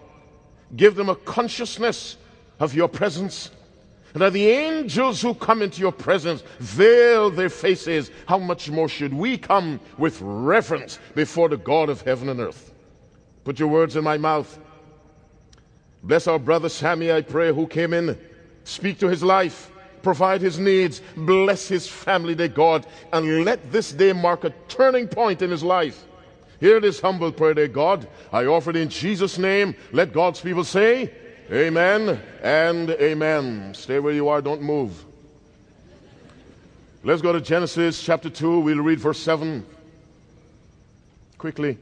Give 0.77 0.95
them 0.95 1.09
a 1.09 1.15
consciousness 1.15 2.17
of 2.59 2.75
your 2.75 2.89
presence. 2.89 3.51
And 4.13 4.23
that 4.23 4.33
the 4.33 4.49
angels 4.49 5.23
who 5.23 5.35
come 5.35 5.63
into 5.63 5.81
your 5.81 5.93
presence 5.93 6.43
veil 6.59 7.31
their 7.31 7.49
faces, 7.49 8.11
how 8.27 8.39
much 8.39 8.69
more 8.69 8.89
should 8.89 9.15
we 9.15 9.39
come 9.39 9.79
with 9.99 10.21
reverence 10.21 10.99
before 11.15 11.49
the 11.49 11.57
God 11.57 11.89
of 11.89 12.03
heaven 12.03 12.29
and 12.29 12.41
earth? 12.41 12.75
Put 13.45 13.61
your 13.61 13.69
words 13.69 13.95
in 13.95 14.03
my 14.03 14.19
mouth. 14.19 14.59
Bless 16.03 16.27
our 16.27 16.39
brother 16.39 16.69
Sammy, 16.69 17.13
I 17.13 17.21
pray, 17.21 17.53
who 17.53 17.67
came 17.67 17.95
in. 17.95 18.19
Speak 18.65 18.99
to 18.99 19.09
his 19.09 19.23
life, 19.23 19.71
provide 20.03 20.41
his 20.41 20.59
needs, 20.59 21.03
bless 21.17 21.69
his 21.69 21.87
family, 21.87 22.35
dear 22.35 22.49
God, 22.49 22.87
and 23.13 23.45
let 23.45 23.71
this 23.71 23.93
day 23.93 24.13
mark 24.13 24.43
a 24.45 24.51
turning 24.67 25.07
point 25.07 25.43
in 25.43 25.51
his 25.51 25.63
life. 25.63 26.05
Hear 26.61 26.79
this 26.79 27.01
humble 27.01 27.33
prayer, 27.33 27.55
dear 27.55 27.69
God. 27.69 28.07
I 28.33 28.45
offer 28.45 28.71
it 28.71 28.77
in 28.77 28.91
Jesus' 28.91 29.39
name. 29.39 29.75
Let 29.93 30.13
God's 30.13 30.41
people 30.41 30.65
say, 30.65 31.13
Amen 31.51 32.21
and 32.43 32.91
amen. 32.91 33.75
Stay 33.75 33.99
where 33.99 34.13
you 34.13 34.29
are, 34.29 34.41
don't 34.41 34.63
move. 34.63 35.05
Let's 37.03 37.23
go 37.23 37.33
to 37.33 37.41
Genesis 37.41 38.01
chapter 38.01 38.31
2. 38.31 38.61
We'll 38.61 38.79
read 38.79 39.01
verse 39.01 39.19
7 39.19 39.67
quickly. 41.39 41.79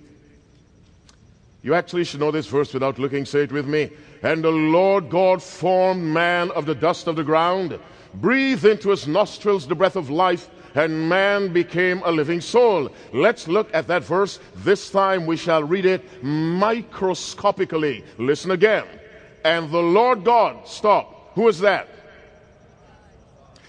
You 1.62 1.74
actually 1.74 2.04
should 2.04 2.20
know 2.20 2.30
this 2.30 2.46
verse 2.46 2.72
without 2.72 3.00
looking. 3.00 3.24
Say 3.26 3.42
it 3.42 3.52
with 3.52 3.66
me. 3.66 3.90
And 4.22 4.44
the 4.44 4.50
Lord 4.50 5.10
God 5.10 5.42
formed 5.42 6.04
man 6.04 6.52
of 6.52 6.66
the 6.66 6.74
dust 6.74 7.08
of 7.08 7.16
the 7.16 7.24
ground, 7.24 7.78
breathed 8.14 8.64
into 8.64 8.90
his 8.90 9.08
nostrils 9.08 9.66
the 9.66 9.74
breath 9.74 9.96
of 9.96 10.08
life, 10.08 10.48
and 10.74 11.08
man 11.08 11.52
became 11.52 12.02
a 12.04 12.10
living 12.10 12.40
soul. 12.40 12.90
Let's 13.12 13.48
look 13.48 13.68
at 13.74 13.86
that 13.88 14.04
verse. 14.04 14.38
This 14.56 14.90
time 14.90 15.26
we 15.26 15.36
shall 15.36 15.62
read 15.62 15.86
it 15.86 16.22
microscopically. 16.22 18.04
Listen 18.18 18.50
again 18.52 18.86
and 19.44 19.70
the 19.70 19.82
Lord 19.82 20.24
God. 20.24 20.66
Stop. 20.66 21.32
Who 21.34 21.48
is 21.48 21.58
that? 21.60 21.88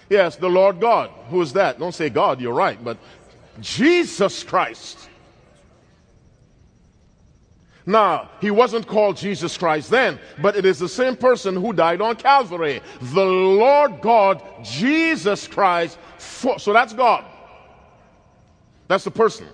Yes, 0.08 0.36
the 0.36 0.48
Lord 0.48 0.80
God. 0.80 1.10
Who 1.30 1.40
is 1.40 1.52
that? 1.52 1.78
Don't 1.78 1.94
say 1.94 2.10
God, 2.10 2.40
you're 2.40 2.52
right, 2.54 2.82
but 2.82 2.98
Jesus 3.60 4.42
Christ. 4.42 5.09
Now, 7.86 8.30
he 8.40 8.50
wasn't 8.50 8.86
called 8.86 9.16
Jesus 9.16 9.56
Christ 9.56 9.90
then, 9.90 10.18
but 10.40 10.56
it 10.56 10.64
is 10.64 10.78
the 10.78 10.88
same 10.88 11.16
person 11.16 11.56
who 11.56 11.72
died 11.72 12.00
on 12.00 12.16
Calvary. 12.16 12.82
The 13.00 13.24
Lord 13.24 14.00
God, 14.00 14.42
Jesus 14.62 15.48
Christ. 15.48 15.98
For, 16.18 16.58
so 16.58 16.72
that's 16.72 16.92
God. 16.92 17.24
That's 18.86 19.04
the 19.04 19.10
person. 19.10 19.46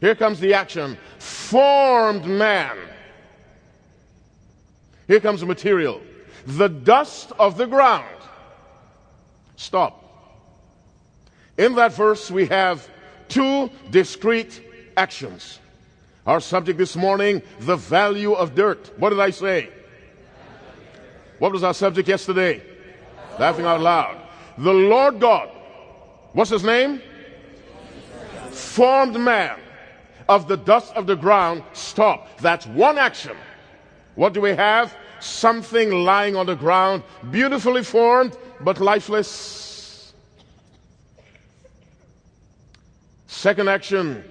Here 0.00 0.14
comes 0.14 0.40
the 0.40 0.54
action. 0.54 0.96
Formed 1.18 2.24
man 2.24 2.76
here 5.12 5.20
comes 5.20 5.40
the 5.40 5.46
material. 5.46 6.00
The 6.46 6.68
dust 6.68 7.32
of 7.38 7.56
the 7.56 7.66
ground. 7.66 8.16
Stop. 9.56 9.98
In 11.58 11.74
that 11.74 11.92
verse, 11.92 12.30
we 12.30 12.46
have 12.46 12.88
two 13.28 13.70
discrete 13.90 14.62
actions. 14.96 15.58
Our 16.26 16.40
subject 16.40 16.78
this 16.78 16.94
morning, 16.94 17.42
the 17.60 17.76
value 17.76 18.32
of 18.32 18.54
dirt. 18.54 18.92
What 18.98 19.10
did 19.10 19.20
I 19.20 19.30
say? 19.30 19.70
What 21.38 21.52
was 21.52 21.64
our 21.64 21.74
subject 21.74 22.08
yesterday? 22.08 22.62
Laughing 23.38 23.66
out 23.66 23.80
loud. 23.80 24.16
The 24.58 24.72
Lord 24.72 25.18
God, 25.18 25.48
what's 26.32 26.50
his 26.50 26.62
name? 26.62 27.02
Formed 28.50 29.18
man 29.18 29.58
of 30.28 30.46
the 30.46 30.56
dust 30.56 30.92
of 30.94 31.06
the 31.06 31.16
ground. 31.16 31.64
Stop. 31.72 32.38
That's 32.38 32.66
one 32.66 32.98
action. 32.98 33.36
What 34.14 34.32
do 34.32 34.40
we 34.40 34.50
have? 34.50 34.94
Something 35.18 35.90
lying 35.90 36.36
on 36.36 36.46
the 36.46 36.54
ground, 36.54 37.02
beautifully 37.30 37.82
formed, 37.82 38.36
but 38.60 38.80
lifeless. 38.80 40.12
Second 43.26 43.68
action, 43.68 44.22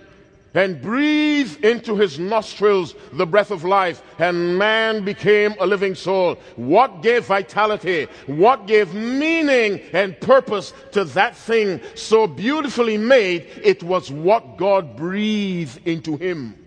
and 0.53 0.81
breathe 0.81 1.63
into 1.63 1.95
his 1.95 2.19
nostrils 2.19 2.93
the 3.13 3.25
breath 3.25 3.51
of 3.51 3.63
life, 3.63 4.01
and 4.19 4.57
man 4.57 5.05
became 5.05 5.55
a 5.59 5.65
living 5.65 5.95
soul. 5.95 6.35
What 6.55 7.01
gave 7.01 7.25
vitality? 7.25 8.07
What 8.25 8.67
gave 8.67 8.93
meaning 8.93 9.81
and 9.93 10.19
purpose 10.19 10.73
to 10.91 11.05
that 11.05 11.35
thing 11.35 11.79
so 11.95 12.27
beautifully 12.27 12.97
made? 12.97 13.47
It 13.63 13.81
was 13.81 14.11
what 14.11 14.57
God 14.57 14.97
breathed 14.97 15.87
into 15.87 16.17
him. 16.17 16.57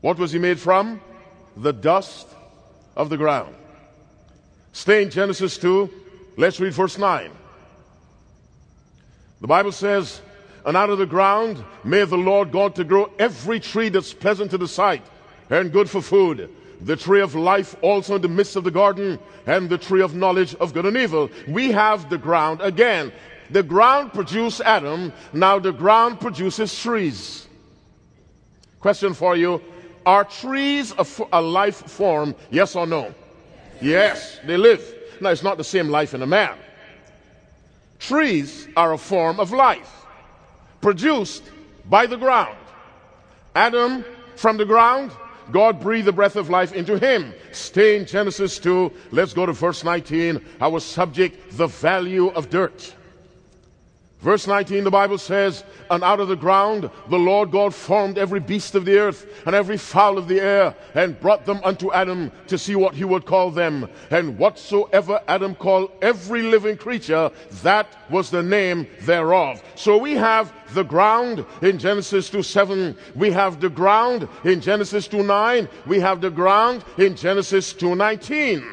What 0.00 0.18
was 0.18 0.32
he 0.32 0.38
made 0.38 0.58
from? 0.58 1.00
The 1.56 1.72
dust 1.72 2.26
of 2.96 3.08
the 3.08 3.16
ground. 3.16 3.54
Stay 4.72 5.02
in 5.02 5.10
Genesis 5.10 5.58
2. 5.58 5.90
Let's 6.36 6.58
read 6.58 6.72
verse 6.72 6.96
9. 6.96 7.30
The 9.40 9.46
Bible 9.46 9.72
says, 9.72 10.20
And 10.66 10.76
out 10.76 10.90
of 10.90 10.98
the 10.98 11.06
ground 11.06 11.64
may 11.84 12.04
the 12.04 12.18
Lord 12.18 12.52
God 12.52 12.74
to 12.74 12.84
grow 12.84 13.10
every 13.18 13.60
tree 13.60 13.88
that's 13.88 14.12
pleasant 14.12 14.50
to 14.50 14.58
the 14.58 14.68
sight 14.68 15.02
and 15.48 15.72
good 15.72 15.88
for 15.88 16.02
food. 16.02 16.50
The 16.82 16.96
tree 16.96 17.20
of 17.20 17.34
life 17.34 17.76
also 17.82 18.16
in 18.16 18.22
the 18.22 18.28
midst 18.28 18.56
of 18.56 18.64
the 18.64 18.70
garden, 18.70 19.18
and 19.46 19.68
the 19.68 19.76
tree 19.76 20.00
of 20.00 20.14
knowledge 20.14 20.54
of 20.56 20.72
good 20.72 20.86
and 20.86 20.96
evil. 20.96 21.28
We 21.46 21.72
have 21.72 22.08
the 22.08 22.18
ground 22.18 22.60
again. 22.62 23.12
The 23.50 23.62
ground 23.62 24.12
produced 24.12 24.60
Adam, 24.60 25.12
now 25.32 25.58
the 25.58 25.72
ground 25.72 26.20
produces 26.20 26.78
trees. 26.80 27.46
Question 28.78 29.12
for 29.12 29.36
you 29.36 29.60
are 30.06 30.24
trees 30.24 30.94
a, 30.96 31.06
a 31.32 31.42
life 31.42 31.76
form? 31.90 32.34
Yes 32.50 32.74
or 32.74 32.86
no? 32.86 33.14
Yes, 33.82 34.38
they 34.46 34.56
live. 34.56 34.82
Now, 35.20 35.30
it's 35.30 35.42
not 35.42 35.58
the 35.58 35.64
same 35.64 35.88
life 35.88 36.14
in 36.14 36.22
a 36.22 36.26
man. 36.26 36.56
Trees 37.98 38.66
are 38.76 38.94
a 38.94 38.98
form 38.98 39.38
of 39.38 39.52
life 39.52 39.99
produced 40.80 41.42
by 41.88 42.06
the 42.06 42.16
ground. 42.16 42.56
Adam 43.54 44.04
from 44.36 44.56
the 44.56 44.64
ground, 44.64 45.10
God 45.50 45.80
breathed 45.80 46.06
the 46.06 46.12
breath 46.12 46.36
of 46.36 46.48
life 46.48 46.72
into 46.72 46.98
him. 46.98 47.34
Stay 47.52 47.96
in 47.96 48.06
Genesis 48.06 48.58
2. 48.58 48.92
Let's 49.10 49.34
go 49.34 49.46
to 49.46 49.52
verse 49.52 49.82
19. 49.82 50.44
Our 50.60 50.80
subject, 50.80 51.56
the 51.56 51.66
value 51.66 52.28
of 52.28 52.50
dirt. 52.50 52.94
Verse 54.20 54.46
19, 54.46 54.84
the 54.84 54.90
Bible 54.90 55.16
says, 55.16 55.64
And 55.90 56.04
out 56.04 56.20
of 56.20 56.28
the 56.28 56.36
ground 56.36 56.90
the 57.08 57.18
Lord 57.18 57.50
God 57.50 57.74
formed 57.74 58.18
every 58.18 58.40
beast 58.40 58.74
of 58.74 58.84
the 58.84 58.98
earth 58.98 59.26
and 59.46 59.54
every 59.54 59.78
fowl 59.78 60.18
of 60.18 60.28
the 60.28 60.40
air, 60.40 60.74
and 60.94 61.18
brought 61.18 61.46
them 61.46 61.60
unto 61.64 61.90
Adam 61.92 62.30
to 62.48 62.58
see 62.58 62.74
what 62.74 62.94
he 62.94 63.04
would 63.04 63.24
call 63.24 63.50
them. 63.50 63.88
And 64.10 64.36
whatsoever 64.36 65.22
Adam 65.26 65.54
called 65.54 65.90
every 66.02 66.42
living 66.42 66.76
creature, 66.76 67.30
that 67.62 67.96
was 68.10 68.30
the 68.30 68.42
name 68.42 68.86
thereof. 69.02 69.62
So 69.74 69.96
we 69.96 70.12
have 70.16 70.52
the 70.74 70.84
ground 70.84 71.46
in 71.62 71.78
Genesis 71.78 72.28
2 72.28 72.42
7. 72.42 72.96
We 73.14 73.30
have 73.30 73.58
the 73.58 73.70
ground 73.70 74.28
in 74.44 74.60
Genesis 74.60 75.08
2 75.08 75.22
9. 75.22 75.66
We 75.86 75.98
have 76.00 76.20
the 76.20 76.30
ground 76.30 76.84
in 76.98 77.16
Genesis 77.16 77.72
2 77.72 77.94
19. 77.94 78.64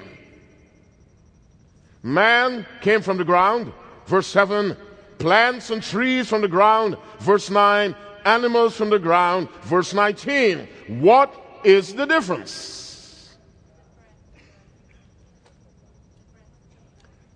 Man 2.04 2.66
came 2.82 3.02
from 3.02 3.16
the 3.16 3.26
ground. 3.26 3.72
Verse 4.08 4.28
7 4.28 4.78
plants 5.20 5.70
and 5.70 5.82
trees 5.82 6.28
from 6.28 6.42
the 6.42 6.48
ground. 6.48 6.98
Verse 7.20 7.50
9, 7.50 7.96
animals 8.26 8.76
from 8.76 8.90
the 8.90 9.00
ground. 9.00 9.50
Verse 9.64 9.94
19. 9.94 10.68
What 11.00 11.34
is 11.64 11.94
the 11.94 12.06
difference? 12.06 13.36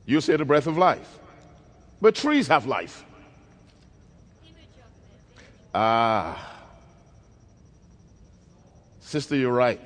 You 0.05 0.21
say 0.21 0.35
the 0.35 0.45
breath 0.45 0.67
of 0.67 0.77
life. 0.77 1.19
But 2.01 2.15
trees 2.15 2.47
have 2.47 2.65
life. 2.65 3.05
Ah. 5.73 6.51
Sister, 8.99 9.35
you're 9.35 9.53
right. 9.53 9.79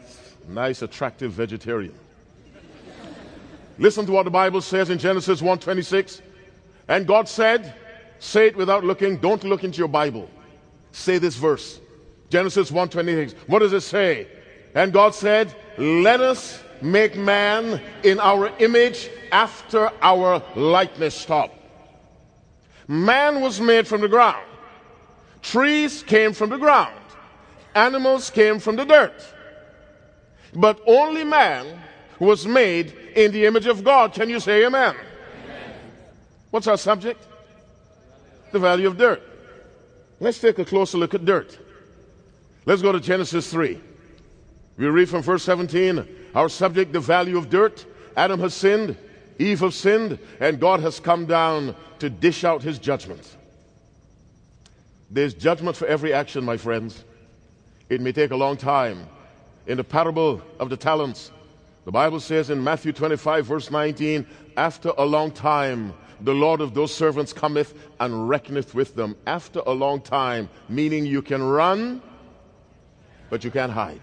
Nice, 0.48 0.82
attractive 0.82 1.32
vegetarian. 1.32 1.94
Listen 3.78 4.06
to 4.06 4.12
what 4.12 4.24
the 4.24 4.32
Bible 4.32 4.62
says 4.62 4.90
in 4.90 4.98
Genesis 4.98 5.42
1:26. 5.42 6.22
And 6.88 7.06
God 7.06 7.28
said, 7.28 7.74
Say 8.26 8.48
it 8.48 8.58
without 8.58 8.84
looking. 8.84 9.18
Don't 9.18 9.44
look 9.44 9.64
into 9.64 9.78
your 9.78 9.88
Bible. 9.88 10.28
Say 10.92 11.20
this 11.20 11.36
verse. 11.36 11.80
Genesis 12.30 12.72
1:26. 12.72 13.36
What 13.46 13.60
does 13.60 13.72
it 13.72 13.82
say? 13.82 14.28
And 14.74 14.92
God 14.92 15.14
said, 15.14 15.54
"Let 15.78 16.22
us 16.22 16.60
make 16.82 17.16
man 17.16 17.80
in 18.02 18.20
our 18.20 18.52
image 18.58 19.10
after 19.32 19.92
our 20.02 20.42
likeness." 20.56 21.14
Stop. 21.14 21.54
Man 22.88 23.42
was 23.42 23.62
made 23.62 23.88
from 23.88 24.02
the 24.02 24.08
ground. 24.08 24.44
Trees 25.44 26.02
came 26.02 26.34
from 26.34 26.50
the 26.50 26.58
ground. 26.58 27.00
Animals 27.76 28.32
came 28.32 28.58
from 28.60 28.76
the 28.76 28.86
dirt. 28.86 29.22
But 30.56 30.82
only 30.88 31.24
man 31.24 31.80
was 32.18 32.48
made 32.48 32.92
in 33.16 33.32
the 33.32 33.46
image 33.46 33.68
of 33.68 33.84
God. 33.84 34.14
Can 34.14 34.30
you 34.30 34.40
say 34.40 34.66
amen? 34.66 34.96
amen. 34.96 35.74
What's 36.50 36.66
our 36.66 36.78
subject? 36.78 37.22
The 38.56 38.60
value 38.60 38.88
of 38.88 38.98
dirt. 38.98 39.22
Let's 40.22 40.40
take 40.40 40.58
a 40.60 40.66
closer 40.66 40.98
look 40.98 41.14
at 41.14 41.26
dirt. 41.26 41.60
Let's 42.66 42.82
go 42.82 42.94
to 42.94 43.02
Genesis 43.02 43.52
3. 43.52 43.80
We 44.78 44.88
read 44.88 45.10
from 45.10 45.22
verse 45.22 45.44
17, 45.44 46.08
our 46.34 46.48
subject, 46.48 46.94
the 46.94 47.02
value 47.02 47.38
of 47.38 47.50
dirt. 47.50 47.86
Adam 48.16 48.40
has 48.40 48.54
sinned, 48.54 48.98
Eve 49.40 49.60
has 49.60 49.76
sinned, 49.76 50.20
and 50.40 50.60
God 50.60 50.80
has 50.80 51.02
come 51.02 51.26
down 51.26 51.76
to 52.00 52.10
dish 52.10 52.46
out 52.46 52.64
his 52.64 52.80
judgment. 52.80 53.36
There's 55.12 55.34
judgment 55.34 55.76
for 55.76 55.86
every 55.88 56.14
action, 56.14 56.46
my 56.46 56.56
friends. 56.56 57.04
It 57.90 58.00
may 58.00 58.14
take 58.14 58.32
a 58.32 58.38
long 58.38 58.56
time. 58.56 59.06
In 59.68 59.76
the 59.76 59.84
parable 59.84 60.42
of 60.60 60.70
the 60.70 60.78
talents, 60.78 61.32
the 61.84 61.92
Bible 61.92 62.22
says 62.22 62.50
in 62.50 62.64
Matthew 62.64 62.94
25, 62.94 63.46
verse 63.46 63.70
19, 63.70 64.26
after 64.56 64.94
a 64.98 65.06
long 65.06 65.32
time, 65.32 65.94
the 66.22 66.34
Lord 66.34 66.62
of 66.62 66.74
those 66.74 66.94
servants 66.94 67.34
cometh 67.34 67.74
and 68.00 68.30
reckoneth 68.30 68.74
with 68.74 68.96
them. 68.96 69.16
After 69.28 69.62
a 69.66 69.72
long 69.72 70.02
time, 70.02 70.50
meaning 70.70 71.06
you 71.06 71.22
can 71.22 71.44
run, 71.44 72.02
but 73.30 73.44
you 73.44 73.52
can't 73.52 73.72
hide. 73.72 74.02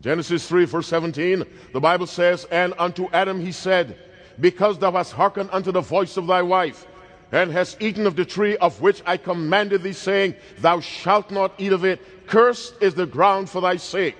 Genesis 0.00 0.46
3, 0.48 0.64
verse 0.66 0.86
17, 0.86 1.44
the 1.72 1.80
Bible 1.80 2.06
says, 2.06 2.44
And 2.50 2.74
unto 2.78 3.08
Adam 3.12 3.40
he 3.40 3.50
said, 3.50 3.96
Because 4.38 4.78
thou 4.78 4.92
hast 4.92 5.12
hearkened 5.12 5.50
unto 5.52 5.72
the 5.72 5.80
voice 5.80 6.16
of 6.16 6.26
thy 6.26 6.42
wife, 6.42 6.86
and 7.32 7.50
hast 7.50 7.82
eaten 7.82 8.06
of 8.06 8.14
the 8.14 8.24
tree 8.24 8.56
of 8.58 8.80
which 8.80 9.02
I 9.04 9.16
commanded 9.16 9.82
thee, 9.82 9.92
saying, 9.92 10.36
Thou 10.58 10.80
shalt 10.80 11.30
not 11.30 11.52
eat 11.58 11.72
of 11.72 11.84
it, 11.84 12.26
cursed 12.26 12.74
is 12.80 12.94
the 12.94 13.06
ground 13.06 13.50
for 13.50 13.60
thy 13.60 13.76
sake. 13.76 14.16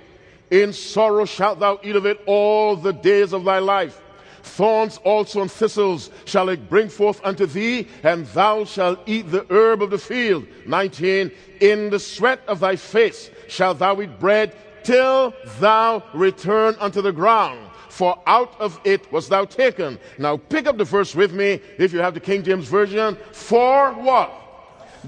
In 0.51 0.73
sorrow 0.73 1.25
shalt 1.25 1.61
thou 1.61 1.79
eat 1.83 1.95
of 1.95 2.07
it 2.07 2.21
all 2.27 2.75
the 2.75 2.93
days 2.93 3.33
of 3.33 3.45
thy 3.45 3.59
life. 3.59 4.01
Thorns 4.43 4.99
also 5.05 5.43
and 5.43 5.51
thistles 5.51 6.11
shall 6.25 6.49
it 6.49 6.69
bring 6.69 6.89
forth 6.89 7.21
unto 7.25 7.47
thee, 7.47 7.89
and 8.03 8.27
thou 8.27 8.65
shalt 8.65 9.01
eat 9.07 9.31
the 9.31 9.47
herb 9.51 9.83
of 9.83 9.91
the 9.91 9.99
field. 9.99 10.47
19. 10.67 11.31
In 11.61 11.91
the 11.91 11.99
sweat 11.99 12.41
of 12.47 12.61
thy 12.61 12.77
face 12.77 13.31
shalt 13.49 13.79
thou 13.79 14.01
eat 14.01 14.19
bread 14.19 14.55
till 14.85 15.35
thou 15.61 16.03
return 16.15 16.77
unto 16.81 17.03
the 17.03 17.13
ground. 17.13 17.61
For 17.89 18.19
out 18.27 18.55
of 18.61 18.81
it 18.85 19.11
was 19.13 19.29
thou 19.29 19.45
taken. 19.45 19.99
Now 20.19 20.37
pick 20.37 20.67
up 20.67 20.79
the 20.79 20.85
verse 20.85 21.15
with 21.15 21.33
me 21.33 21.61
if 21.79 21.93
you 21.93 21.99
have 21.99 22.15
the 22.15 22.21
King 22.21 22.43
James 22.43 22.69
Version. 22.69 23.17
For 23.33 23.93
what? 23.95 24.33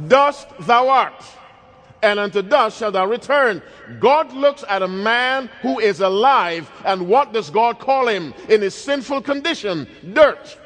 Dust 0.08 0.48
thou 0.60 0.88
art 0.88 1.24
and 2.02 2.18
unto 2.18 2.42
dust 2.42 2.78
shall 2.78 2.92
thou 2.92 3.06
return. 3.06 3.62
God 3.98 4.32
looks 4.32 4.64
at 4.68 4.82
a 4.82 4.88
man 4.88 5.50
who 5.62 5.78
is 5.78 6.00
alive, 6.00 6.70
and 6.84 7.08
what 7.08 7.32
does 7.32 7.50
God 7.50 7.78
call 7.78 8.08
him 8.08 8.34
in 8.48 8.62
his 8.62 8.74
sinful 8.74 9.22
condition? 9.22 9.86
Dirt. 10.12 10.58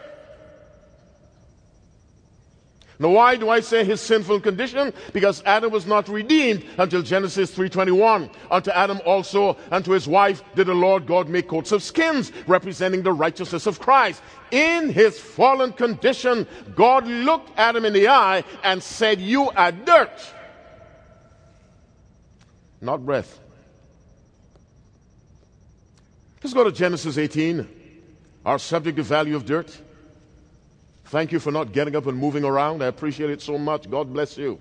Now 3.00 3.08
why 3.08 3.34
do 3.34 3.50
I 3.50 3.58
say 3.58 3.84
his 3.84 4.00
sinful 4.00 4.40
condition? 4.40 4.92
Because 5.12 5.42
Adam 5.44 5.72
was 5.72 5.84
not 5.84 6.08
redeemed 6.08 6.64
until 6.78 7.02
Genesis 7.02 7.50
3:21. 7.50 8.30
Unto 8.50 8.70
Adam 8.70 9.00
also 9.04 9.56
and 9.72 9.84
to 9.84 9.90
his 9.90 10.06
wife 10.06 10.42
did 10.54 10.68
the 10.68 10.74
Lord 10.74 11.04
God 11.04 11.28
make 11.28 11.48
coats 11.48 11.72
of 11.72 11.82
skins 11.82 12.30
representing 12.46 13.02
the 13.02 13.12
righteousness 13.12 13.66
of 13.66 13.80
Christ. 13.80 14.22
In 14.52 14.90
his 14.90 15.18
fallen 15.18 15.72
condition, 15.72 16.46
God 16.76 17.06
looked 17.06 17.50
Adam 17.56 17.84
in 17.84 17.92
the 17.92 18.08
eye 18.08 18.44
and 18.62 18.80
said, 18.80 19.20
"You 19.20 19.50
are 19.50 19.72
dirt." 19.72 20.12
Not 22.84 23.04
breath. 23.04 23.40
Let's 26.42 26.52
go 26.52 26.64
to 26.64 26.72
Genesis 26.72 27.16
18, 27.16 27.66
our 28.44 28.58
subject, 28.58 28.96
the 28.96 29.02
value 29.02 29.34
of 29.34 29.46
dirt. 29.46 29.74
Thank 31.06 31.32
you 31.32 31.40
for 31.40 31.50
not 31.50 31.72
getting 31.72 31.96
up 31.96 32.06
and 32.06 32.18
moving 32.18 32.44
around. 32.44 32.82
I 32.82 32.86
appreciate 32.86 33.30
it 33.30 33.40
so 33.40 33.56
much. 33.56 33.90
God 33.90 34.12
bless 34.12 34.36
you. 34.36 34.60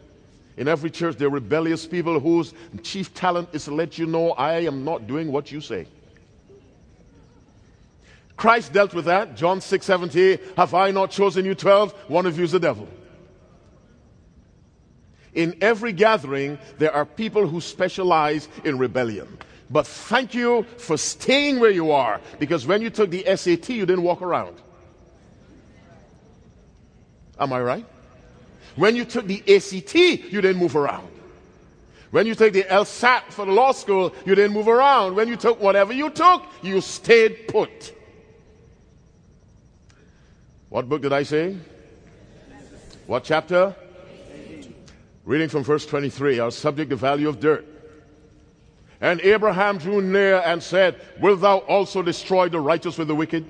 In 0.55 0.67
every 0.67 0.89
church, 0.89 1.17
there 1.17 1.27
are 1.27 1.31
rebellious 1.31 1.85
people 1.85 2.19
whose 2.19 2.53
chief 2.83 3.13
talent 3.13 3.49
is 3.53 3.65
to 3.65 3.73
let 3.73 3.97
you 3.97 4.05
know, 4.05 4.31
I 4.31 4.61
am 4.61 4.85
not 4.85 5.07
doing 5.07 5.31
what 5.31 5.51
you 5.51 5.61
say. 5.61 5.87
Christ 8.37 8.73
dealt 8.73 8.93
with 8.93 9.05
that. 9.05 9.35
John 9.35 9.61
6 9.61 9.85
70. 9.85 10.37
Have 10.57 10.73
I 10.73 10.91
not 10.91 11.11
chosen 11.11 11.45
you 11.45 11.55
12? 11.55 11.93
One 12.07 12.25
of 12.25 12.37
you 12.37 12.43
is 12.43 12.51
the 12.51 12.59
devil. 12.59 12.87
In 15.35 15.57
every 15.61 15.93
gathering, 15.93 16.59
there 16.77 16.93
are 16.93 17.05
people 17.05 17.47
who 17.47 17.59
specialize 17.59 18.47
in 18.63 18.77
rebellion. 18.77 19.37
But 19.69 19.87
thank 19.87 20.35
you 20.35 20.63
for 20.77 20.97
staying 20.97 21.59
where 21.59 21.71
you 21.71 21.91
are 21.91 22.21
because 22.39 22.67
when 22.67 22.81
you 22.81 22.89
took 22.89 23.09
the 23.09 23.23
SAT, 23.35 23.69
you 23.69 23.85
didn't 23.85 24.03
walk 24.03 24.21
around. 24.21 24.55
Am 27.39 27.51
I 27.51 27.61
right? 27.61 27.85
When 28.75 28.95
you 28.95 29.05
took 29.05 29.25
the 29.25 29.39
ACT, 29.39 29.95
you 29.95 30.41
didn't 30.41 30.57
move 30.57 30.75
around. 30.75 31.07
When 32.11 32.27
you 32.27 32.35
took 32.35 32.53
the 32.53 32.63
LSAT 32.63 33.31
for 33.31 33.45
the 33.45 33.51
law 33.51 33.71
school, 33.71 34.13
you 34.25 34.35
didn't 34.35 34.53
move 34.53 34.67
around. 34.67 35.15
When 35.15 35.27
you 35.27 35.35
took 35.35 35.59
whatever 35.59 35.93
you 35.93 36.11
took, 36.11 36.43
you 36.61 36.79
stayed 36.79 37.47
put. 37.47 37.91
What 40.69 40.87
book 40.87 41.01
did 41.01 41.13
I 41.13 41.23
say? 41.23 41.57
What 43.07 43.23
chapter? 43.23 43.75
Reading 45.25 45.47
from 45.47 45.63
verse 45.63 45.85
23, 45.85 46.39
our 46.39 46.51
subject, 46.51 46.89
the 46.89 46.95
value 46.95 47.29
of 47.29 47.39
dirt. 47.39 47.65
And 48.99 49.21
Abraham 49.21 49.77
drew 49.77 50.01
near 50.01 50.41
and 50.45 50.61
said, 50.61 50.99
Wilt 51.19 51.41
thou 51.41 51.57
also 51.59 52.01
destroy 52.01 52.49
the 52.49 52.59
righteous 52.59 52.97
with 52.97 53.07
the 53.07 53.15
wicked? 53.15 53.45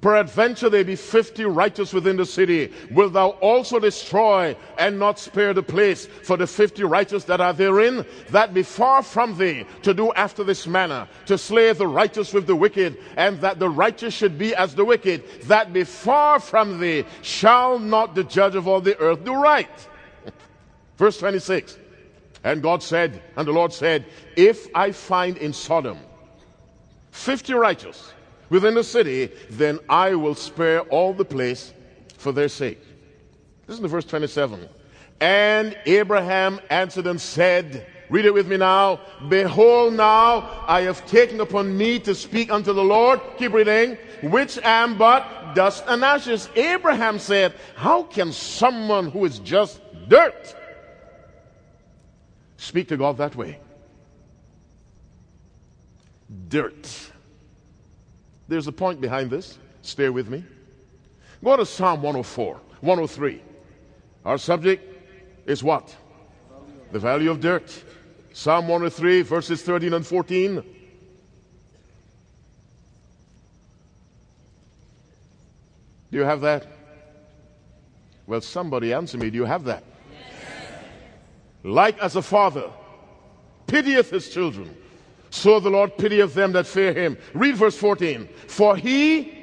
Peradventure 0.00 0.70
there 0.70 0.82
be 0.82 0.96
fifty 0.96 1.44
righteous 1.44 1.92
within 1.92 2.16
the 2.16 2.24
city. 2.24 2.72
Wilt 2.90 3.12
thou 3.12 3.30
also 3.40 3.78
destroy 3.78 4.56
and 4.78 4.98
not 4.98 5.18
spare 5.18 5.52
the 5.52 5.62
place 5.62 6.06
for 6.06 6.38
the 6.38 6.46
fifty 6.46 6.84
righteous 6.84 7.24
that 7.24 7.40
are 7.40 7.52
therein? 7.52 8.06
That 8.30 8.54
be 8.54 8.62
far 8.62 9.02
from 9.02 9.36
thee 9.36 9.66
to 9.82 9.92
do 9.92 10.10
after 10.14 10.42
this 10.42 10.66
manner, 10.66 11.06
to 11.26 11.36
slay 11.36 11.72
the 11.74 11.86
righteous 11.86 12.32
with 12.32 12.46
the 12.46 12.56
wicked, 12.56 12.96
and 13.16 13.40
that 13.42 13.58
the 13.58 13.68
righteous 13.68 14.14
should 14.14 14.38
be 14.38 14.54
as 14.54 14.74
the 14.74 14.84
wicked. 14.84 15.22
That 15.42 15.72
be 15.72 15.84
far 15.84 16.40
from 16.40 16.80
thee. 16.80 17.04
Shall 17.20 17.78
not 17.78 18.14
the 18.14 18.24
judge 18.24 18.54
of 18.54 18.66
all 18.66 18.80
the 18.80 18.98
earth 18.98 19.22
do 19.24 19.34
right? 19.34 19.68
Verse 21.00 21.16
26. 21.16 21.78
And 22.44 22.62
God 22.62 22.82
said, 22.82 23.22
and 23.34 23.48
the 23.48 23.52
Lord 23.52 23.72
said, 23.72 24.04
If 24.36 24.68
I 24.74 24.92
find 24.92 25.38
in 25.38 25.54
Sodom 25.54 25.98
50 27.12 27.54
righteous 27.54 28.12
within 28.50 28.74
the 28.74 28.84
city, 28.84 29.30
then 29.48 29.78
I 29.88 30.14
will 30.14 30.34
spare 30.34 30.82
all 30.82 31.14
the 31.14 31.24
place 31.24 31.72
for 32.18 32.32
their 32.32 32.50
sake. 32.50 32.82
Listen 33.66 33.82
to 33.82 33.88
verse 33.88 34.04
27. 34.04 34.68
And 35.22 35.74
Abraham 35.86 36.60
answered 36.68 37.06
and 37.06 37.18
said, 37.18 37.86
Read 38.10 38.26
it 38.26 38.34
with 38.34 38.46
me 38.46 38.58
now. 38.58 39.00
Behold, 39.30 39.94
now 39.94 40.64
I 40.68 40.82
have 40.82 41.06
taken 41.06 41.40
upon 41.40 41.78
me 41.78 41.98
to 42.00 42.14
speak 42.14 42.52
unto 42.52 42.74
the 42.74 42.84
Lord. 42.84 43.22
Keep 43.38 43.54
reading. 43.54 43.96
Which 44.22 44.58
am 44.58 44.98
but 44.98 45.54
dust 45.54 45.82
and 45.88 46.04
ashes. 46.04 46.50
Abraham 46.56 47.18
said, 47.18 47.54
How 47.74 48.02
can 48.02 48.32
someone 48.32 49.10
who 49.10 49.24
is 49.24 49.38
just 49.38 49.80
dirt 50.06 50.56
Speak 52.60 52.88
to 52.88 52.96
God 52.98 53.16
that 53.16 53.34
way. 53.34 53.58
Dirt. 56.48 57.10
There's 58.48 58.66
a 58.66 58.72
point 58.72 59.00
behind 59.00 59.30
this. 59.30 59.58
Stay 59.80 60.10
with 60.10 60.28
me. 60.28 60.44
Go 61.42 61.56
to 61.56 61.64
Psalm 61.64 62.02
104, 62.02 62.60
103. 62.82 63.42
Our 64.26 64.36
subject 64.36 64.84
is 65.46 65.64
what? 65.64 65.96
The 66.92 66.98
value 66.98 67.30
of 67.30 67.40
dirt. 67.40 67.82
Psalm 68.34 68.68
103, 68.68 69.22
verses 69.22 69.62
13 69.62 69.94
and 69.94 70.06
14. 70.06 70.56
Do 76.10 76.18
you 76.18 76.24
have 76.24 76.42
that? 76.42 76.66
Well, 78.26 78.42
somebody 78.42 78.92
answer 78.92 79.16
me. 79.16 79.30
Do 79.30 79.38
you 79.38 79.46
have 79.46 79.64
that? 79.64 79.82
Like 81.62 81.98
as 81.98 82.16
a 82.16 82.22
father 82.22 82.70
pitieth 83.66 84.10
his 84.10 84.28
children, 84.28 84.76
so 85.30 85.60
the 85.60 85.70
Lord 85.70 85.96
pitieth 85.96 86.34
them 86.34 86.52
that 86.52 86.66
fear 86.66 86.92
him. 86.92 87.16
Read 87.34 87.56
verse 87.56 87.76
14. 87.76 88.28
For 88.48 88.76
he 88.76 89.40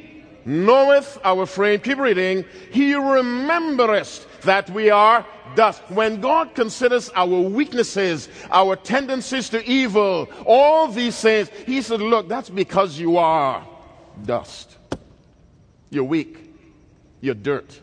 knoweth 0.48 1.20
our 1.24 1.46
frame. 1.46 1.80
Keep 1.80 2.00
reading. 2.00 2.46
He 2.72 2.96
remembereth 2.96 4.42
that 4.42 4.70
we 4.70 4.90
are 4.90 5.26
dust. 5.56 5.82
When 5.90 6.22
God 6.22 6.56
considers 6.56 7.10
our 7.16 7.42
weaknesses, 7.42 8.30
our 8.50 8.76
tendencies 8.76 9.50
to 9.50 9.64
evil, 9.70 10.30
all 10.46 10.88
these 10.88 11.20
things, 11.20 11.50
He 11.66 11.82
said, 11.82 12.02
Look, 12.02 12.28
that's 12.28 12.50
because 12.50 12.98
you 12.98 13.18
are 13.18 13.66
dust. 14.26 14.78
You're 15.90 16.06
weak. 16.06 16.38
You're 17.22 17.36
dirt. 17.36 17.80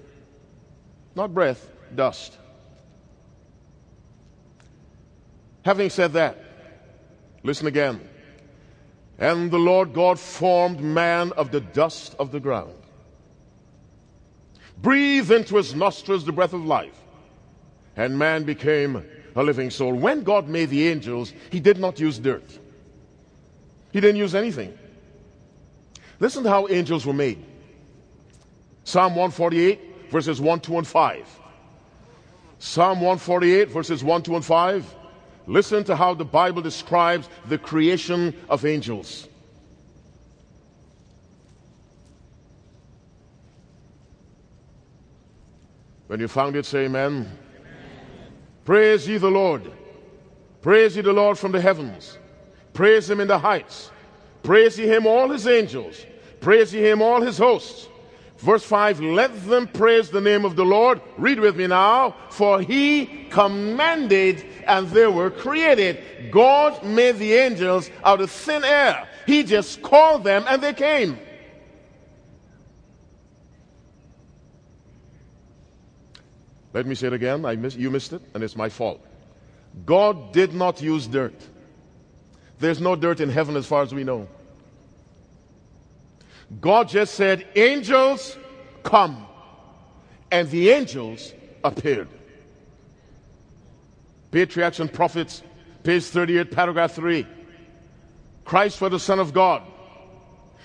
Not 1.15 1.33
breath, 1.33 1.71
dust. 1.95 2.39
Having 5.65 5.91
said 5.91 6.13
that, 6.13 6.39
listen 7.43 7.67
again. 7.67 8.07
And 9.19 9.51
the 9.51 9.59
Lord 9.59 9.95
God 9.95 10.19
formed 10.19 10.81
man 10.81 11.33
of 11.33 11.51
the 11.51 11.61
dust 11.61 12.15
of 12.19 12.33
the 12.33 12.41
ground, 12.41 12.75
breathed 14.77 15.31
into 15.31 15.57
his 15.57 15.75
nostrils 15.75 16.25
the 16.25 16.33
breath 16.33 16.53
of 16.53 16.65
life, 16.65 16.99
and 17.97 18.19
man 18.19 18.45
became 18.45 19.05
a 19.37 19.43
living 19.43 19.71
soul. 19.71 19.95
When 19.95 20.23
God 20.23 20.49
made 20.49 20.69
the 20.71 20.89
angels, 20.89 21.33
he 21.51 21.61
did 21.61 21.79
not 21.79 21.99
use 21.99 22.19
dirt, 22.19 22.59
he 23.93 24.01
didn't 24.01 24.17
use 24.17 24.35
anything. 24.35 24.77
Listen 26.21 26.43
to 26.43 26.51
how 26.51 26.69
angels 26.69 27.07
were 27.07 27.13
made. 27.13 27.43
Psalm 28.85 29.15
148, 29.15 30.11
verses 30.11 30.41
1, 30.41 30.61
2, 30.61 30.79
and 30.79 30.87
5. 30.87 31.41
Psalm 32.59 33.01
148, 33.01 33.71
verses 33.71 34.05
1, 34.05 34.23
2, 34.23 34.37
and 34.37 34.45
5. 34.45 34.95
Listen 35.47 35.85
to 35.85 35.97
how 35.97 36.15
the 36.15 36.25
Bible 36.25 36.63
describes 36.63 37.29
the 37.49 37.59
creation 37.59 38.35
of 38.49 38.65
angels. 38.65 39.29
When 46.07 46.21
you 46.21 46.29
found 46.29 46.57
it, 46.57 46.65
say 46.65 46.85
amen. 46.85 47.13
amen. 47.13 47.33
Praise 48.65 49.09
ye 49.09 49.19
the 49.19 49.31
Lord. 49.31 49.71
Praise 50.63 50.97
ye 50.97 51.03
the 51.03 51.13
Lord 51.13 51.39
from 51.39 51.53
the 51.53 51.61
heavens. 51.61 52.19
Praise 52.73 53.09
him 53.09 53.21
in 53.21 53.29
the 53.29 53.39
heights. 53.39 53.91
Praise 54.43 54.79
ye 54.79 54.87
him, 54.87 55.07
all 55.07 55.29
his 55.31 55.47
angels. 55.47 56.07
Praise 56.41 56.73
ye 56.73 56.83
him, 56.83 57.03
all 57.03 57.21
his 57.21 57.39
hosts. 57.39 57.89
Verse 58.45 58.63
5 58.63 59.01
Let 59.01 59.47
them 59.47 59.67
praise 59.67 60.11
the 60.11 60.21
name 60.21 60.45
of 60.45 60.55
the 60.55 60.67
Lord. 60.67 61.01
Read 61.17 61.41
with 61.41 61.57
me 61.57 61.67
now. 61.67 62.15
For 62.29 62.61
he 62.61 63.27
commanded 63.31 64.45
and 64.67 64.87
they 64.89 65.07
were 65.07 65.31
created. 65.31 66.31
God 66.31 66.83
made 66.85 67.17
the 67.17 67.33
angels 67.33 67.91
out 68.05 68.21
of 68.21 68.31
thin 68.31 68.63
air. 68.63 69.09
He 69.27 69.45
just 69.45 69.81
called 69.81 70.25
them 70.25 70.45
and 70.47 70.63
they 70.63 70.75
came. 70.75 71.19
Let 76.75 76.85
me 76.85 76.95
say 76.95 77.07
it 77.07 77.13
again. 77.15 77.47
I 77.47 77.57
miss, 77.57 77.77
you 77.77 77.91
missed 77.91 78.13
it, 78.13 78.21
and 78.35 78.45
it's 78.45 78.57
my 78.57 78.69
fault. 78.69 79.01
God 79.87 80.33
did 80.33 80.53
not 80.53 80.83
use 80.83 81.07
dirt. 81.07 81.41
There's 82.59 82.81
no 82.81 82.95
dirt 82.95 83.21
in 83.21 83.31
heaven 83.31 83.57
as 83.57 83.65
far 83.65 83.83
as 83.83 83.95
we 83.95 84.05
know. 84.05 84.29
God 86.61 86.89
just 86.89 87.15
said, 87.15 87.47
Angels, 87.57 88.37
come. 88.83 89.27
And 90.31 90.51
the 90.51 90.71
angels 90.71 91.33
appeared. 91.63 92.09
Patriarchs 94.31 94.81
and 94.81 94.93
Prophets, 94.93 95.43
page 95.83 96.05
38, 96.05 96.51
paragraph 96.51 96.93
3. 96.93 97.27
Christ 98.45 98.81
was 98.81 98.91
the 98.91 99.01
Son 99.01 99.21
of 99.21 99.33
God. 99.33 99.63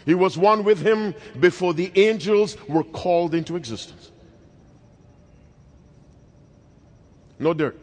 He 0.06 0.16
was 0.16 0.38
one 0.38 0.64
with 0.64 0.82
him 0.82 1.14
before 1.40 1.74
the 1.74 1.92
angels 1.96 2.58
were 2.68 2.84
called 2.84 3.36
into 3.36 3.56
existence. 3.56 4.12
no 7.40 7.54
dirt. 7.54 7.80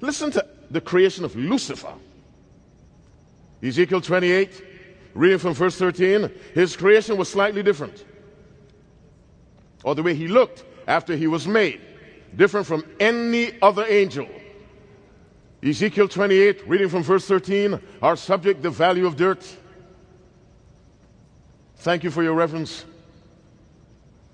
Listen 0.00 0.30
to 0.32 0.46
the 0.70 0.80
creation 0.80 1.24
of 1.24 1.36
Lucifer. 1.36 1.92
Ezekiel 3.62 4.00
28, 4.00 4.71
reading 5.14 5.38
from 5.38 5.54
verse 5.54 5.76
13, 5.76 6.30
his 6.54 6.76
creation 6.76 7.16
was 7.16 7.28
slightly 7.28 7.62
different. 7.62 8.04
Or 9.84 9.94
the 9.94 10.02
way 10.02 10.14
he 10.14 10.28
looked 10.28 10.64
after 10.86 11.16
he 11.16 11.26
was 11.26 11.46
made, 11.46 11.80
different 12.36 12.66
from 12.66 12.84
any 13.00 13.60
other 13.60 13.84
angel. 13.86 14.28
Ezekiel 15.62 16.08
28, 16.08 16.66
reading 16.68 16.88
from 16.88 17.02
verse 17.02 17.26
13, 17.26 17.80
our 18.00 18.16
subject, 18.16 18.62
the 18.62 18.70
value 18.70 19.06
of 19.06 19.16
dirt. 19.16 19.56
Thank 21.76 22.04
you 22.04 22.10
for 22.10 22.22
your 22.22 22.34
reverence. 22.34 22.84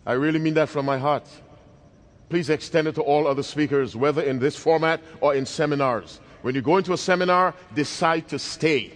I 0.06 0.12
really 0.12 0.38
mean 0.38 0.54
that 0.54 0.68
from 0.68 0.86
my 0.86 0.98
heart. 0.98 1.28
Please 2.28 2.50
extend 2.50 2.88
it 2.88 2.94
to 2.94 3.02
all 3.02 3.26
other 3.26 3.42
speakers, 3.42 3.96
whether 3.96 4.22
in 4.22 4.38
this 4.38 4.56
format 4.56 5.02
or 5.20 5.34
in 5.34 5.46
seminars. 5.46 6.20
When 6.42 6.54
you 6.54 6.62
go 6.62 6.76
into 6.76 6.92
a 6.92 6.98
seminar, 6.98 7.54
decide 7.74 8.28
to 8.28 8.38
stay. 8.38 8.92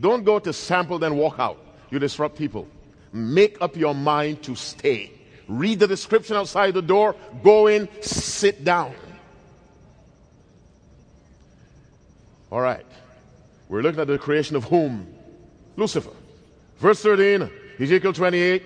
Don't 0.00 0.24
go 0.24 0.38
to 0.38 0.52
sample, 0.52 0.98
then 0.98 1.16
walk 1.16 1.38
out. 1.38 1.58
You 1.90 1.98
disrupt 1.98 2.36
people. 2.36 2.68
Make 3.12 3.60
up 3.60 3.76
your 3.76 3.94
mind 3.94 4.42
to 4.44 4.54
stay. 4.54 5.12
Read 5.46 5.78
the 5.78 5.86
description 5.86 6.36
outside 6.36 6.74
the 6.74 6.82
door, 6.82 7.14
go 7.42 7.66
in, 7.66 7.88
sit 8.00 8.64
down. 8.64 8.94
All 12.50 12.60
right. 12.60 12.86
We're 13.68 13.82
looking 13.82 14.00
at 14.00 14.06
the 14.06 14.18
creation 14.18 14.56
of 14.56 14.64
whom? 14.64 15.06
Lucifer. 15.76 16.12
Verse 16.78 17.02
13, 17.02 17.50
Ezekiel 17.80 18.12
28. 18.12 18.62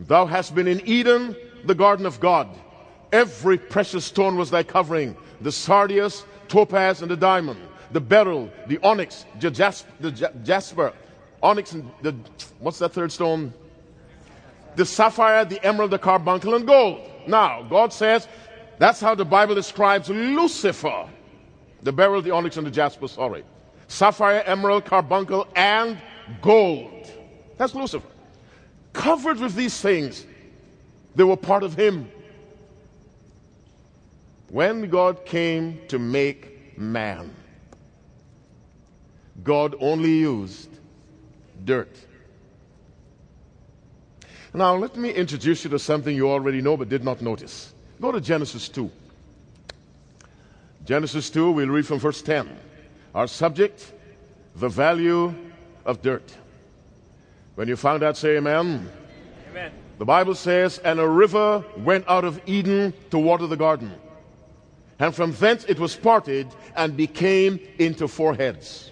Thou 0.00 0.26
hast 0.26 0.54
been 0.54 0.68
in 0.68 0.86
Eden, 0.86 1.36
the 1.64 1.74
garden 1.74 2.06
of 2.06 2.20
God. 2.20 2.48
Every 3.12 3.58
precious 3.58 4.04
stone 4.04 4.36
was 4.36 4.50
thy 4.50 4.62
covering 4.62 5.16
the 5.40 5.52
sardius, 5.52 6.24
topaz, 6.48 7.02
and 7.02 7.10
the 7.10 7.16
diamond, 7.16 7.60
the 7.94 8.00
beryl, 8.00 8.50
the 8.66 8.78
onyx, 8.82 9.24
the 9.38 9.52
jasper, 9.52 9.88
the 10.00 10.10
jasper 10.42 10.92
onyx, 11.40 11.72
and 11.72 11.88
the 12.02 12.12
what's 12.58 12.80
that 12.80 12.92
third 12.92 13.12
stone? 13.12 13.54
The 14.74 14.84
sapphire, 14.84 15.44
the 15.44 15.64
emerald, 15.64 15.92
the 15.92 15.98
carbuncle, 16.00 16.56
and 16.56 16.66
gold. 16.66 17.08
Now, 17.28 17.62
God 17.62 17.92
says 17.92 18.26
that's 18.78 19.00
how 19.00 19.14
the 19.14 19.24
Bible 19.24 19.54
describes 19.54 20.10
Lucifer 20.10 21.08
the 21.84 21.92
beryl, 21.92 22.20
the 22.20 22.32
onyx, 22.32 22.56
and 22.56 22.66
the 22.66 22.70
jasper, 22.70 23.06
sorry. 23.06 23.44
Sapphire, 23.86 24.42
emerald, 24.44 24.86
carbuncle, 24.86 25.46
and 25.54 25.96
gold. 26.42 27.12
That's 27.58 27.76
Lucifer. 27.76 28.08
Covered 28.92 29.38
with 29.38 29.54
these 29.54 29.80
things, 29.80 30.26
they 31.14 31.22
were 31.22 31.36
part 31.36 31.62
of 31.62 31.74
him. 31.74 32.10
When 34.48 34.88
God 34.88 35.24
came 35.24 35.78
to 35.88 35.98
make 36.00 36.76
man, 36.76 37.32
God 39.42 39.74
only 39.80 40.10
used 40.10 40.68
dirt. 41.64 41.90
Now, 44.52 44.76
let 44.76 44.96
me 44.96 45.10
introduce 45.10 45.64
you 45.64 45.70
to 45.70 45.78
something 45.78 46.14
you 46.14 46.30
already 46.30 46.62
know 46.62 46.76
but 46.76 46.88
did 46.88 47.02
not 47.02 47.20
notice. 47.20 47.74
Go 48.00 48.12
to 48.12 48.20
Genesis 48.20 48.68
2. 48.68 48.90
Genesis 50.84 51.30
2, 51.30 51.50
we'll 51.50 51.68
read 51.68 51.86
from 51.86 51.98
verse 51.98 52.22
10. 52.22 52.56
Our 53.14 53.26
subject, 53.26 53.92
the 54.54 54.68
value 54.68 55.34
of 55.84 56.02
dirt. 56.02 56.32
When 57.56 57.66
you 57.66 57.76
found 57.76 58.02
out, 58.02 58.16
say 58.16 58.36
amen. 58.36 58.88
Amen. 59.50 59.72
The 59.98 60.04
Bible 60.04 60.34
says, 60.34 60.78
and 60.78 61.00
a 61.00 61.08
river 61.08 61.64
went 61.78 62.04
out 62.08 62.24
of 62.24 62.40
Eden 62.46 62.92
to 63.10 63.18
water 63.18 63.46
the 63.46 63.56
garden 63.56 63.92
and 64.98 65.14
from 65.14 65.32
thence 65.32 65.64
it 65.64 65.78
was 65.78 65.96
parted 65.96 66.46
and 66.76 66.96
became 66.96 67.58
into 67.78 68.08
four 68.08 68.34
heads. 68.34 68.90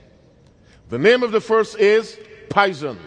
The 0.92 0.98
name 0.98 1.22
of 1.22 1.32
the 1.32 1.40
first 1.40 1.78
is 1.78 2.18
Pison. 2.50 2.98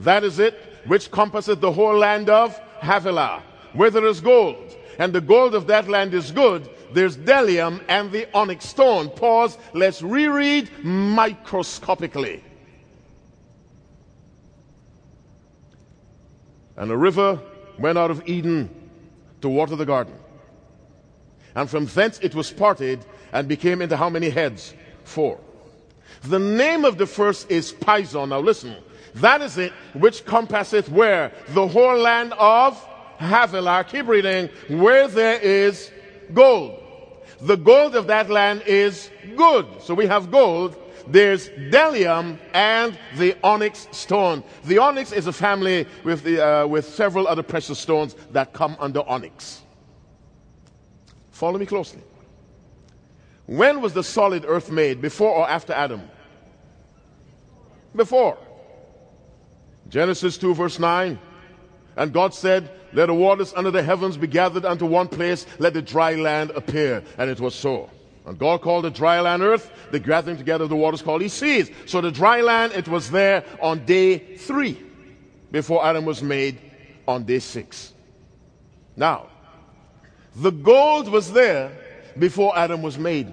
That 0.00 0.22
is 0.22 0.38
it, 0.38 0.52
which 0.84 1.10
compasseth 1.10 1.60
the 1.60 1.72
whole 1.72 1.96
land 1.96 2.28
of 2.28 2.60
Havilah, 2.82 3.42
where 3.72 3.88
there 3.88 4.04
is 4.04 4.20
gold. 4.20 4.76
And 4.98 5.14
the 5.14 5.22
gold 5.22 5.54
of 5.54 5.66
that 5.68 5.88
land 5.88 6.12
is 6.12 6.30
good. 6.30 6.68
There's 6.92 7.16
bdellium 7.16 7.82
and 7.88 8.12
the 8.12 8.28
onyx 8.36 8.68
stone. 8.68 9.08
Pause. 9.08 9.56
Let's 9.72 10.02
reread 10.02 10.68
microscopically. 10.84 12.44
And 16.76 16.90
a 16.90 16.96
river 16.98 17.40
went 17.78 17.96
out 17.96 18.10
of 18.10 18.28
Eden 18.28 18.68
to 19.40 19.48
water 19.48 19.74
the 19.74 19.86
garden. 19.86 20.18
And 21.54 21.70
from 21.70 21.86
thence 21.86 22.18
it 22.20 22.34
was 22.34 22.50
parted 22.50 23.06
and 23.32 23.48
became 23.48 23.80
into 23.80 23.96
how 23.96 24.10
many 24.10 24.28
heads? 24.28 24.74
Four. 25.04 25.40
The 26.24 26.38
name 26.38 26.84
of 26.84 26.98
the 26.98 27.06
first 27.06 27.50
is 27.50 27.72
Pison. 27.72 28.28
Now 28.28 28.40
listen. 28.40 28.76
That 29.14 29.42
is 29.42 29.58
it 29.58 29.72
which 29.92 30.24
compasseth 30.24 30.88
where? 30.88 31.32
The 31.48 31.66
whole 31.66 31.98
land 31.98 32.32
of 32.38 32.82
Havilah. 33.18 33.84
Keep 33.88 34.06
reading. 34.06 34.48
Where 34.68 35.08
there 35.08 35.38
is 35.40 35.90
gold. 36.32 36.78
The 37.40 37.56
gold 37.56 37.96
of 37.96 38.06
that 38.06 38.30
land 38.30 38.62
is 38.66 39.10
good. 39.36 39.66
So 39.80 39.94
we 39.94 40.06
have 40.06 40.30
gold. 40.30 40.76
There's 41.08 41.48
bdellium 41.48 42.38
and 42.54 42.96
the 43.16 43.36
onyx 43.42 43.88
stone. 43.90 44.44
The 44.64 44.78
onyx 44.78 45.10
is 45.12 45.26
a 45.26 45.32
family 45.32 45.86
with, 46.04 46.22
the, 46.22 46.46
uh, 46.46 46.66
with 46.68 46.86
several 46.86 47.26
other 47.26 47.42
precious 47.42 47.80
stones 47.80 48.14
that 48.30 48.52
come 48.52 48.76
under 48.78 49.02
onyx. 49.08 49.62
Follow 51.32 51.58
me 51.58 51.66
closely. 51.66 52.02
When 53.46 53.80
was 53.80 53.92
the 53.92 54.04
solid 54.04 54.44
earth 54.46 54.70
made? 54.70 55.00
Before 55.00 55.30
or 55.30 55.48
after 55.48 55.72
Adam? 55.72 56.02
Before. 57.94 58.38
Genesis 59.88 60.38
2, 60.38 60.54
verse 60.54 60.78
9. 60.78 61.18
And 61.96 62.12
God 62.12 62.34
said, 62.34 62.70
Let 62.92 63.06
the 63.06 63.14
waters 63.14 63.52
under 63.54 63.70
the 63.70 63.82
heavens 63.82 64.16
be 64.16 64.26
gathered 64.26 64.64
unto 64.64 64.86
one 64.86 65.08
place, 65.08 65.44
let 65.58 65.74
the 65.74 65.82
dry 65.82 66.14
land 66.14 66.50
appear. 66.52 67.02
And 67.18 67.28
it 67.28 67.40
was 67.40 67.54
so. 67.54 67.90
And 68.24 68.38
God 68.38 68.62
called 68.62 68.84
the 68.84 68.90
dry 68.90 69.20
land 69.20 69.42
earth, 69.42 69.70
the 69.90 69.98
gathering 69.98 70.36
together 70.36 70.64
of 70.64 70.70
the 70.70 70.76
waters 70.76 71.02
called 71.02 71.22
he 71.22 71.28
seas. 71.28 71.70
So 71.86 72.00
the 72.00 72.12
dry 72.12 72.40
land, 72.40 72.72
it 72.72 72.86
was 72.86 73.10
there 73.10 73.44
on 73.60 73.84
day 73.84 74.36
three, 74.36 74.80
before 75.50 75.84
Adam 75.84 76.04
was 76.04 76.22
made 76.22 76.58
on 77.06 77.24
day 77.24 77.40
six. 77.40 77.92
Now, 78.96 79.26
the 80.36 80.52
gold 80.52 81.08
was 81.08 81.32
there 81.32 81.72
before 82.18 82.56
Adam 82.56 82.82
was 82.82 82.98
made. 82.98 83.32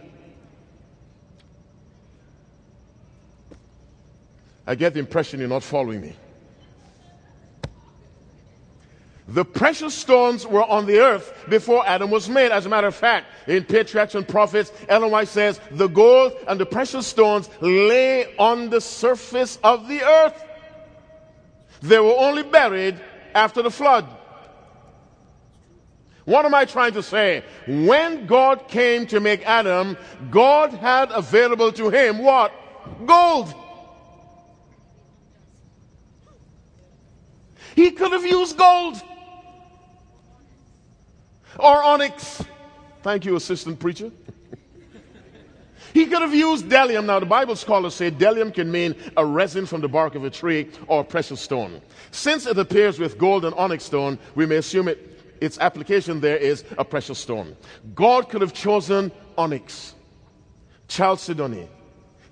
I 4.65 4.75
get 4.75 4.93
the 4.93 4.99
impression 4.99 5.39
you're 5.39 5.49
not 5.49 5.63
following 5.63 6.01
me. 6.01 6.15
The 9.29 9.45
precious 9.45 9.93
stones 9.93 10.45
were 10.45 10.63
on 10.63 10.87
the 10.87 10.99
earth 10.99 11.45
before 11.49 11.85
Adam 11.87 12.09
was 12.09 12.27
made. 12.27 12.51
As 12.51 12.65
a 12.65 12.69
matter 12.69 12.87
of 12.87 12.95
fact, 12.95 13.27
in 13.47 13.63
Patriarchs 13.63 14.15
and 14.15 14.27
Prophets, 14.27 14.71
Ellen 14.87 15.11
White 15.11 15.27
says, 15.27 15.59
the 15.69 15.87
gold 15.87 16.33
and 16.47 16.59
the 16.59 16.65
precious 16.65 17.05
stones 17.05 17.47
lay 17.61 18.35
on 18.37 18.69
the 18.69 18.81
surface 18.81 19.59
of 19.63 19.87
the 19.87 20.01
earth. 20.01 20.43
They 21.81 21.99
were 21.99 22.15
only 22.17 22.41
buried 22.41 22.99
after 23.35 23.61
the 23.61 23.71
flood. 23.71 24.07
What 26.29 26.45
am 26.45 26.53
I 26.53 26.65
trying 26.65 26.93
to 26.93 27.01
say? 27.01 27.43
When 27.65 28.27
God 28.27 28.67
came 28.67 29.07
to 29.07 29.19
make 29.19 29.43
Adam, 29.47 29.97
God 30.29 30.71
had 30.71 31.09
available 31.09 31.71
to 31.71 31.89
him 31.89 32.19
what? 32.19 32.53
Gold. 33.03 33.51
He 37.73 37.89
could 37.89 38.11
have 38.11 38.23
used 38.23 38.57
gold 38.59 39.01
or 41.57 41.81
onyx. 41.81 42.43
Thank 43.01 43.25
you, 43.25 43.35
assistant 43.35 43.79
preacher. 43.79 44.11
he 45.95 46.05
could 46.05 46.21
have 46.21 46.35
used 46.35 46.67
bdellium. 46.67 47.05
Now, 47.05 47.19
the 47.19 47.25
Bible 47.25 47.55
scholars 47.55 47.95
say 47.95 48.11
bdellium 48.11 48.53
can 48.53 48.71
mean 48.71 48.93
a 49.17 49.25
resin 49.25 49.65
from 49.65 49.81
the 49.81 49.89
bark 49.89 50.13
of 50.13 50.25
a 50.25 50.29
tree 50.29 50.69
or 50.85 51.01
a 51.01 51.03
precious 51.03 51.41
stone. 51.41 51.81
Since 52.11 52.45
it 52.45 52.59
appears 52.59 52.99
with 52.99 53.17
gold 53.17 53.45
and 53.45 53.55
onyx 53.55 53.83
stone, 53.83 54.19
we 54.35 54.45
may 54.45 54.57
assume 54.57 54.87
it, 54.87 55.18
its 55.41 55.57
application 55.59 56.19
there 56.21 56.37
is 56.37 56.63
a 56.77 56.85
precious 56.85 57.19
stone. 57.19 57.55
God 57.95 58.29
could 58.29 58.41
have 58.41 58.53
chosen 58.53 59.11
onyx, 59.37 59.95
chalcedony, 60.87 61.67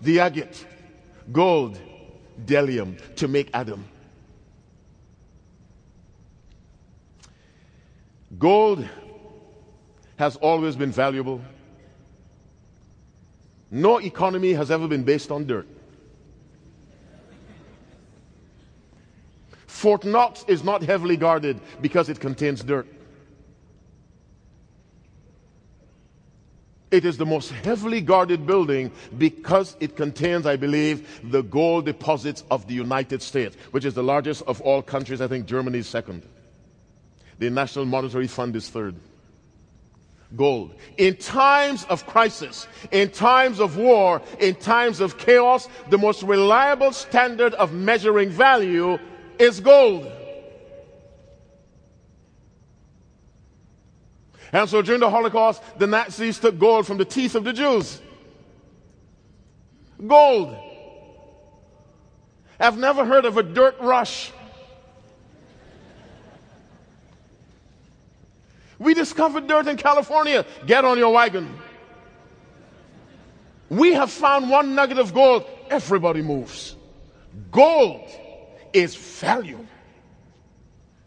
the 0.02 0.20
agate, 0.20 0.66
gold, 1.32 1.80
bdellium 2.46 3.00
to 3.16 3.28
make 3.28 3.50
Adam. 3.54 3.88
Gold 8.38 8.88
has 10.18 10.36
always 10.38 10.76
been 10.76 10.92
valuable. 10.92 11.42
No 13.72 14.00
economy 14.00 14.54
has 14.54 14.72
ever 14.72 14.88
been 14.88 15.04
based 15.04 15.32
on 15.32 15.46
dirt. 15.46 15.68
Fort 19.66 20.04
Knox 20.04 20.44
is 20.48 20.64
not 20.64 20.82
heavily 20.82 21.18
guarded 21.18 21.60
because 21.82 22.10
it 22.10 22.20
contains 22.20 22.64
dirt. 22.64 22.88
It 26.90 27.04
is 27.04 27.18
the 27.18 27.26
most 27.26 27.52
heavily 27.52 28.00
guarded 28.00 28.48
building 28.48 28.92
because 29.18 29.76
it 29.80 29.98
contains, 29.98 30.46
I 30.46 30.56
believe, 30.56 31.20
the 31.32 31.44
gold 31.44 31.86
deposits 31.86 32.44
of 32.50 32.68
the 32.68 32.74
United 32.74 33.22
States, 33.22 33.58
which 33.72 33.84
is 33.84 33.94
the 33.94 34.04
largest 34.04 34.44
of 34.44 34.62
all 34.62 34.82
countries. 34.82 35.20
I 35.20 35.28
think 35.28 35.48
Germany 35.48 35.80
is 35.80 35.88
second. 35.88 36.24
The 37.40 37.50
National 37.50 37.86
Monetary 37.86 38.28
Fund 38.28 38.56
is 38.56 38.70
third 38.70 38.96
gold. 40.36 40.74
In 40.98 41.16
times 41.16 41.86
of 41.86 42.06
crisis, 42.06 42.68
in 42.92 43.10
times 43.10 43.60
of 43.60 43.78
war, 43.78 44.22
in 44.40 44.56
times 44.56 45.00
of 45.00 45.18
chaos, 45.18 45.70
the 45.90 45.98
most 45.98 46.24
reliable 46.24 46.92
standard 46.92 47.54
of 47.54 47.74
measuring 47.74 48.30
value 48.30 48.98
is 49.40 49.60
gold. 49.60 50.12
And 54.52 54.70
so 54.70 54.82
during 54.82 55.02
the 55.02 55.10
Holocaust, 55.10 55.62
the 55.78 55.88
Nazis 55.88 56.40
took 56.40 56.58
gold 56.58 56.88
from 56.88 56.98
the 56.98 57.06
teeth 57.06 57.36
of 57.36 57.44
the 57.44 57.54
Jews. 57.54 58.02
Gold. 60.06 60.56
I've 62.60 62.78
never 62.78 63.06
heard 63.06 63.26
of 63.26 63.38
a 63.38 63.44
dirt 63.44 63.78
rush. 63.80 64.32
We 68.80 68.94
discovered 68.94 69.48
dirt 69.48 69.68
in 69.68 69.78
California. 69.78 70.46
Get 70.66 70.86
on 70.86 70.98
your 70.98 71.14
wagon. 71.14 71.60
We 73.70 73.94
have 73.94 74.12
found 74.12 74.50
one 74.50 74.76
nugget 74.76 75.00
of 75.00 75.14
gold. 75.14 75.46
Everybody 75.70 76.22
moves. 76.22 76.76
Gold 77.52 78.10
is 78.74 78.96
value. 78.96 79.66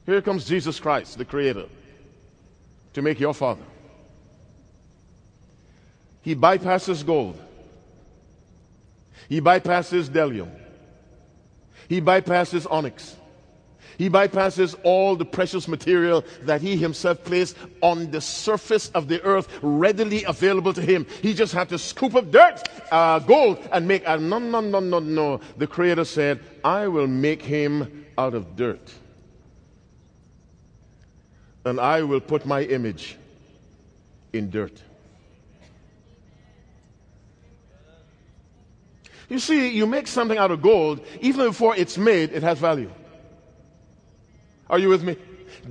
Here 0.04 0.20
comes 0.20 0.44
Jesus 0.44 0.80
Christ, 0.80 1.18
the 1.18 1.24
Creator, 1.24 1.66
to 2.92 3.02
make 3.02 3.20
your 3.20 3.34
Father. 3.34 3.64
He 6.22 6.34
bypasses 6.34 7.04
gold. 7.04 7.40
He 9.28 9.40
bypasses 9.40 10.08
bdellium. 10.08 10.50
He 11.88 12.00
bypasses 12.00 12.66
onyx. 12.70 13.16
He 14.00 14.08
bypasses 14.08 14.74
all 14.82 15.14
the 15.14 15.26
precious 15.26 15.68
material 15.68 16.24
that 16.42 16.62
he 16.62 16.74
himself 16.74 17.22
placed 17.22 17.54
on 17.82 18.10
the 18.10 18.20
surface 18.20 18.88
of 18.90 19.08
the 19.08 19.20
earth, 19.22 19.46
readily 19.60 20.24
available 20.24 20.72
to 20.72 20.80
him. 20.80 21.06
He 21.20 21.34
just 21.34 21.52
had 21.52 21.68
to 21.68 21.78
scoop 21.78 22.14
up 22.14 22.30
dirt, 22.30 22.62
uh, 22.90 23.18
gold, 23.18 23.58
and 23.72 23.86
make. 23.86 24.08
Uh, 24.08 24.16
no, 24.16 24.38
no, 24.38 24.60
no, 24.60 24.80
no, 24.80 25.00
no. 25.00 25.40
The 25.58 25.66
Creator 25.66 26.06
said, 26.06 26.40
I 26.64 26.88
will 26.88 27.08
make 27.08 27.42
him 27.42 28.06
out 28.16 28.32
of 28.32 28.56
dirt. 28.56 28.90
And 31.64 31.78
I 31.78 32.02
will 32.02 32.20
put 32.20 32.46
my 32.46 32.62
image 32.62 33.16
in 34.32 34.50
dirt. 34.50 34.82
You 39.28 39.38
see, 39.38 39.68
you 39.68 39.86
make 39.86 40.08
something 40.08 40.36
out 40.36 40.50
of 40.50 40.60
gold, 40.60 41.00
even 41.20 41.46
before 41.46 41.76
it's 41.76 41.96
made, 41.96 42.32
it 42.32 42.42
has 42.42 42.58
value. 42.58 42.90
Are 44.68 44.78
you 44.78 44.88
with 44.88 45.04
me? 45.04 45.16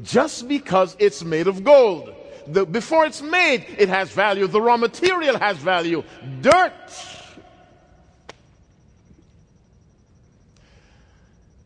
Just 0.04 0.48
because 0.48 0.96
it's 0.98 1.24
made 1.24 1.48
of 1.48 1.64
gold. 1.64 2.14
The, 2.48 2.66
before 2.66 3.06
it's 3.06 3.22
made, 3.22 3.66
it 3.78 3.90
has 3.90 4.10
value. 4.12 4.48
The 4.48 4.62
raw 4.62 4.78
material 4.78 5.38
has 5.38 5.58
value. 5.58 6.04
Dirt. 6.42 6.74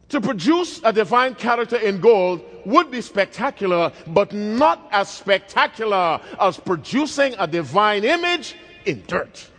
To 0.10 0.22
produce 0.22 0.82
a 0.84 0.92
divine 0.92 1.36
character 1.36 1.78
in 1.78 2.02
gold 2.02 2.42
would 2.66 2.92
be 2.92 3.02
spectacular, 3.02 3.92
but 4.08 4.34
not 4.34 4.88
as 4.92 5.10
spectacular 5.10 6.22
as 6.40 6.58
producing 6.60 7.36
a 7.38 7.48
divine 7.48 8.04
image 8.04 8.56
in 8.86 9.04
dirt. 9.08 9.50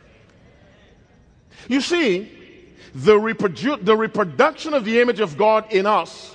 You 1.68 1.80
see, 1.80 2.30
the, 2.94 3.14
reprodu- 3.14 3.84
the 3.84 3.96
reproduction 3.96 4.74
of 4.74 4.84
the 4.84 5.00
image 5.00 5.20
of 5.20 5.36
God 5.36 5.72
in 5.72 5.86
us 5.86 6.34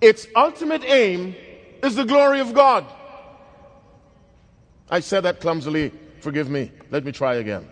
its 0.00 0.26
ultimate 0.36 0.84
aim 0.84 1.34
is 1.82 1.94
the 1.94 2.04
glory 2.04 2.40
of 2.40 2.52
God. 2.54 2.84
I 4.90 5.00
said 5.00 5.22
that 5.22 5.40
clumsily. 5.40 5.92
Forgive 6.20 6.50
me. 6.50 6.70
Let 6.90 7.04
me 7.04 7.12
try 7.12 7.36
again. 7.36 7.68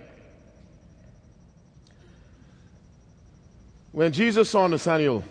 When 3.93 4.13
Jesus 4.13 4.51
saw 4.51 4.67
Nathanael, 4.67 5.23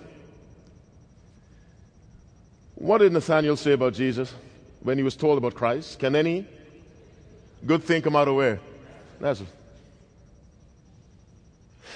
what 2.83 2.97
did 2.99 3.13
Nathanael 3.13 3.55
say 3.55 3.71
about 3.71 3.93
Jesus 3.93 4.33
when 4.81 4.97
he 4.97 5.03
was 5.03 5.15
told 5.15 5.37
about 5.37 5.55
Christ? 5.55 5.99
Can 5.99 6.15
any 6.15 6.45
good 7.65 7.83
thing 7.83 8.01
come 8.01 8.15
out 8.15 8.27
of 8.27 8.35
where? 8.35 8.59
Nazareth. 9.19 9.51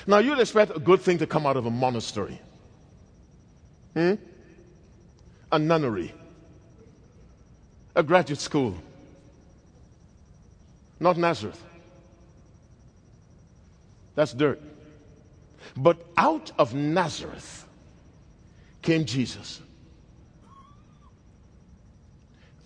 Now 0.06 0.19
you'd 0.19 0.39
expect 0.39 0.76
a 0.76 0.80
good 0.80 1.02
thing 1.02 1.17
to 1.17 1.28
come 1.28 1.45
out 1.45 1.58
of 1.58 1.65
a 1.65 1.71
monastery. 1.71 2.39
Hmm? 3.93 4.13
a 5.52 5.60
nunnery, 5.60 6.13
a 7.95 8.04
graduate 8.04 8.39
school, 8.39 8.76
not 11.00 11.17
Nazareth. 11.17 11.63
That's 14.15 14.34
dirt. 14.34 14.62
But 15.76 16.04
out 16.17 16.52
of 16.58 16.73
Nazareth 16.73 17.67
came 18.82 19.06
Jesus. 19.06 19.62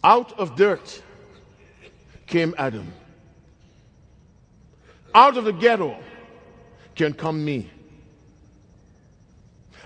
Out 0.03 0.37
of 0.39 0.55
dirt 0.55 1.01
came 2.27 2.55
Adam. 2.57 2.91
Out 5.13 5.37
of 5.37 5.45
the 5.45 5.53
ghetto 5.53 5.97
can 6.95 7.13
come 7.13 7.43
me. 7.43 7.69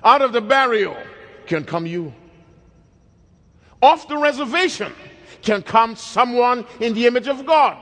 Out 0.03 0.21
of 0.21 0.33
the 0.33 0.41
barrio 0.41 0.95
can 1.47 1.63
come 1.63 1.85
you 1.85 2.13
off 3.85 4.07
the 4.07 4.17
reservation 4.17 4.91
can 5.43 5.61
come 5.61 5.95
someone 5.95 6.65
in 6.79 6.93
the 6.95 7.05
image 7.05 7.27
of 7.27 7.45
God. 7.45 7.77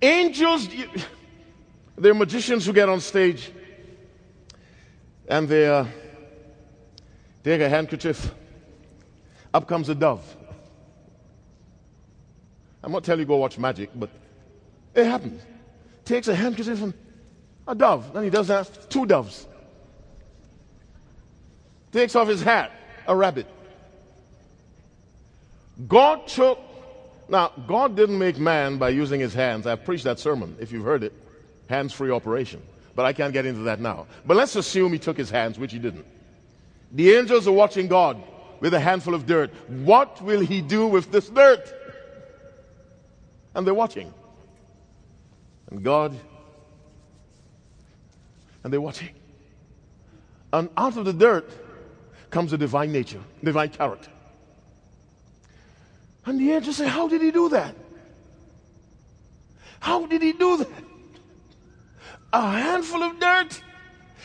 Angels, 0.00 0.68
they're 1.98 2.14
magicians 2.14 2.64
who 2.64 2.72
get 2.72 2.88
on 2.88 3.00
stage 3.00 3.52
and 5.28 5.46
they 5.48 5.66
uh, 5.66 5.84
take 7.44 7.60
a 7.60 7.68
handkerchief. 7.68 8.34
Up 9.52 9.68
comes 9.68 9.88
a 9.88 9.94
dove. 9.94 10.24
I'm 12.82 12.90
not 12.90 13.04
telling 13.04 13.20
you 13.20 13.26
go 13.26 13.36
watch 13.36 13.56
magic, 13.58 13.90
but 13.94 14.10
it 14.94 15.04
happens. 15.04 15.40
takes 16.04 16.28
a 16.28 16.34
handkerchief 16.34 16.82
and 16.82 16.92
a 17.66 17.74
dove. 17.74 18.12
Then 18.12 18.24
he 18.24 18.30
does 18.30 18.48
that, 18.48 18.90
two 18.90 19.06
doves. 19.06 19.46
Takes 21.92 22.16
off 22.16 22.28
his 22.28 22.42
hat, 22.42 22.72
a 23.06 23.14
rabbit. 23.14 23.46
God 25.88 26.26
took, 26.26 26.58
now, 27.28 27.52
God 27.66 27.96
didn't 27.96 28.18
make 28.18 28.38
man 28.38 28.78
by 28.78 28.90
using 28.90 29.20
his 29.20 29.32
hands. 29.32 29.66
I've 29.66 29.84
preached 29.84 30.04
that 30.04 30.18
sermon, 30.18 30.56
if 30.60 30.72
you've 30.72 30.84
heard 30.84 31.02
it. 31.02 31.12
Hands 31.68 31.92
free 31.92 32.10
operation. 32.10 32.62
But 32.94 33.06
I 33.06 33.12
can't 33.12 33.32
get 33.32 33.46
into 33.46 33.62
that 33.62 33.80
now. 33.80 34.06
But 34.26 34.36
let's 34.36 34.56
assume 34.56 34.92
he 34.92 34.98
took 34.98 35.16
his 35.16 35.30
hands, 35.30 35.58
which 35.58 35.72
he 35.72 35.78
didn't. 35.78 36.04
The 36.94 37.12
angels 37.12 37.48
are 37.48 37.52
watching 37.52 37.88
God 37.88 38.22
with 38.60 38.72
a 38.72 38.80
handful 38.80 39.14
of 39.14 39.26
dirt. 39.26 39.52
What 39.68 40.22
will 40.22 40.40
he 40.40 40.62
do 40.62 40.86
with 40.86 41.10
this 41.10 41.28
dirt? 41.28 41.72
And 43.54 43.66
they're 43.66 43.74
watching. 43.74 44.14
And 45.70 45.82
God, 45.82 46.16
and 48.62 48.72
they're 48.72 48.80
watching. 48.80 49.10
And 50.52 50.68
out 50.76 50.96
of 50.96 51.04
the 51.04 51.12
dirt 51.12 51.50
comes 52.30 52.52
a 52.52 52.58
divine 52.58 52.92
nature, 52.92 53.20
divine 53.42 53.70
character. 53.70 54.10
And 56.26 56.38
the 56.38 56.52
angels 56.52 56.76
say, 56.76 56.86
How 56.86 57.08
did 57.08 57.22
he 57.22 57.32
do 57.32 57.48
that? 57.48 57.74
How 59.80 60.06
did 60.06 60.22
he 60.22 60.32
do 60.32 60.58
that? 60.58 60.84
A 62.32 62.50
handful 62.50 63.02
of 63.02 63.18
dirt 63.18 63.60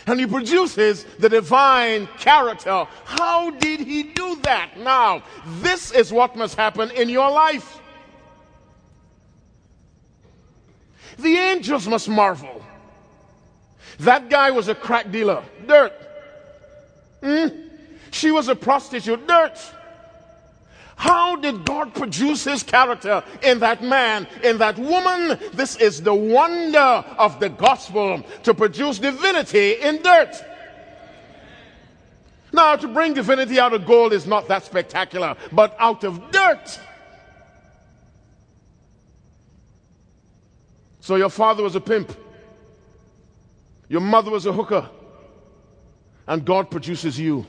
and 0.09 0.19
he 0.19 0.25
produces 0.25 1.05
the 1.19 1.29
divine 1.29 2.07
character. 2.17 2.87
How 3.05 3.51
did 3.51 3.81
he 3.81 4.03
do 4.03 4.37
that? 4.41 4.71
Now, 4.77 5.23
this 5.61 5.91
is 5.91 6.11
what 6.11 6.35
must 6.35 6.55
happen 6.55 6.89
in 6.91 7.09
your 7.09 7.29
life. 7.29 7.79
The 11.19 11.37
angels 11.37 11.87
must 11.87 12.09
marvel. 12.09 12.65
That 13.99 14.29
guy 14.29 14.51
was 14.51 14.67
a 14.67 14.75
crack 14.75 15.11
dealer, 15.11 15.43
dirt. 15.67 15.93
Mm? 17.21 17.69
She 18.11 18.31
was 18.31 18.47
a 18.47 18.55
prostitute, 18.55 19.27
dirt. 19.27 19.59
How 20.99 21.37
did 21.37 21.63
God 21.63 21.93
produce 21.93 22.43
his 22.43 22.61
character 22.61 23.23
in 23.41 23.59
that 23.59 23.81
man, 23.81 24.27
in 24.43 24.57
that 24.57 24.77
woman? 24.77 25.39
This 25.53 25.77
is 25.77 26.01
the 26.01 26.13
wonder 26.13 26.77
of 26.77 27.39
the 27.39 27.47
gospel 27.47 28.21
to 28.43 28.53
produce 28.53 28.99
divinity 28.99 29.75
in 29.79 30.01
dirt. 30.01 30.35
Now, 32.51 32.75
to 32.75 32.89
bring 32.89 33.13
divinity 33.13 33.61
out 33.61 33.71
of 33.71 33.85
gold 33.85 34.11
is 34.11 34.27
not 34.27 34.49
that 34.49 34.65
spectacular, 34.65 35.37
but 35.53 35.73
out 35.79 36.03
of 36.03 36.31
dirt. 36.31 36.77
So, 40.99 41.15
your 41.15 41.29
father 41.29 41.63
was 41.63 41.77
a 41.77 41.81
pimp, 41.81 42.13
your 43.87 44.01
mother 44.01 44.31
was 44.31 44.45
a 44.45 44.51
hooker, 44.51 44.89
and 46.27 46.43
God 46.43 46.69
produces 46.69 47.17
you 47.17 47.45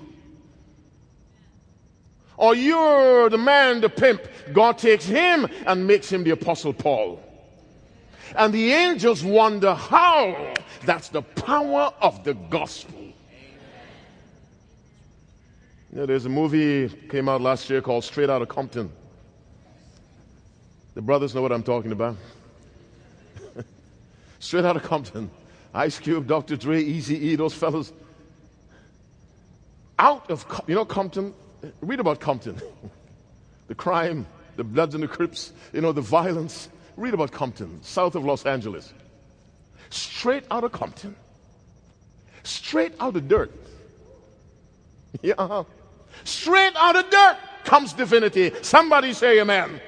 or 2.41 2.55
you're 2.55 3.29
the 3.29 3.37
man, 3.37 3.83
the 3.83 3.91
pimp. 3.91 4.27
God 4.55 4.79
takes 4.79 5.05
him 5.05 5.47
and 5.67 5.87
makes 5.87 6.11
him 6.11 6.25
the 6.25 6.31
Apostle 6.31 6.73
Paul. 6.73 7.23
And 8.35 8.55
the 8.55 8.73
angels 8.73 9.23
wonder 9.23 9.75
how. 9.75 10.55
That's 10.87 11.11
the 11.11 11.21
power 11.21 11.93
of 12.01 12.25
the 12.25 12.33
gospel. 12.33 12.99
You 15.93 15.99
know, 15.99 16.07
there's 16.07 16.25
a 16.25 16.31
movie 16.31 16.89
came 17.11 17.29
out 17.29 17.43
last 17.43 17.69
year 17.69 17.83
called 17.83 18.05
Straight 18.05 18.31
Outta 18.31 18.47
Compton. 18.47 18.91
The 20.95 21.03
brothers 21.03 21.35
know 21.35 21.43
what 21.43 21.53
I'm 21.53 21.63
talking 21.63 21.93
about. 21.93 22.17
Straight 24.39 24.65
Outta 24.65 24.81
Compton. 24.81 25.31
Ice 25.75 25.99
Cube, 25.99 26.27
Dr. 26.27 26.57
Dre, 26.57 26.83
Easy 26.83 27.19
E, 27.19 27.37
those 27.37 27.53
fellas. 27.53 27.93
Out 29.99 30.31
of, 30.31 30.47
you 30.67 30.75
know, 30.75 30.87
Compton, 30.87 31.35
read 31.81 32.01
about 32.01 32.21
Compton. 32.21 32.61
the 33.69 33.75
crime, 33.75 34.27
the 34.57 34.65
Bloods 34.65 34.95
and 34.95 35.03
the 35.03 35.09
Crips, 35.09 35.53
you 35.73 35.81
know, 35.81 35.93
the 35.93 36.01
violence. 36.01 36.69
Read 36.97 37.15
about 37.15 37.33
Compton, 37.33 37.83
south 37.83 38.15
of 38.15 38.25
Los 38.25 38.45
Angeles. 38.45 38.93
Straight 39.91 40.45
out 40.51 40.65
of 40.65 40.73
Compton. 40.73 41.17
Straight 42.43 42.95
out 43.01 43.17
of 43.17 43.29
dirt. 43.29 43.53
Yeah. 45.23 45.65
Straight 46.23 46.73
out 46.77 46.95
of 46.95 47.11
dirt 47.11 47.37
comes 47.65 47.93
divinity. 47.93 48.53
Somebody 48.63 49.13
say 49.13 49.41
amen. 49.41 49.65
amen. 49.65 49.81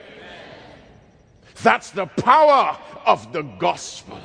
That's 1.63 1.91
the 1.91 2.07
power 2.07 2.77
of 3.07 3.33
the 3.33 3.43
gospel. 3.43 4.19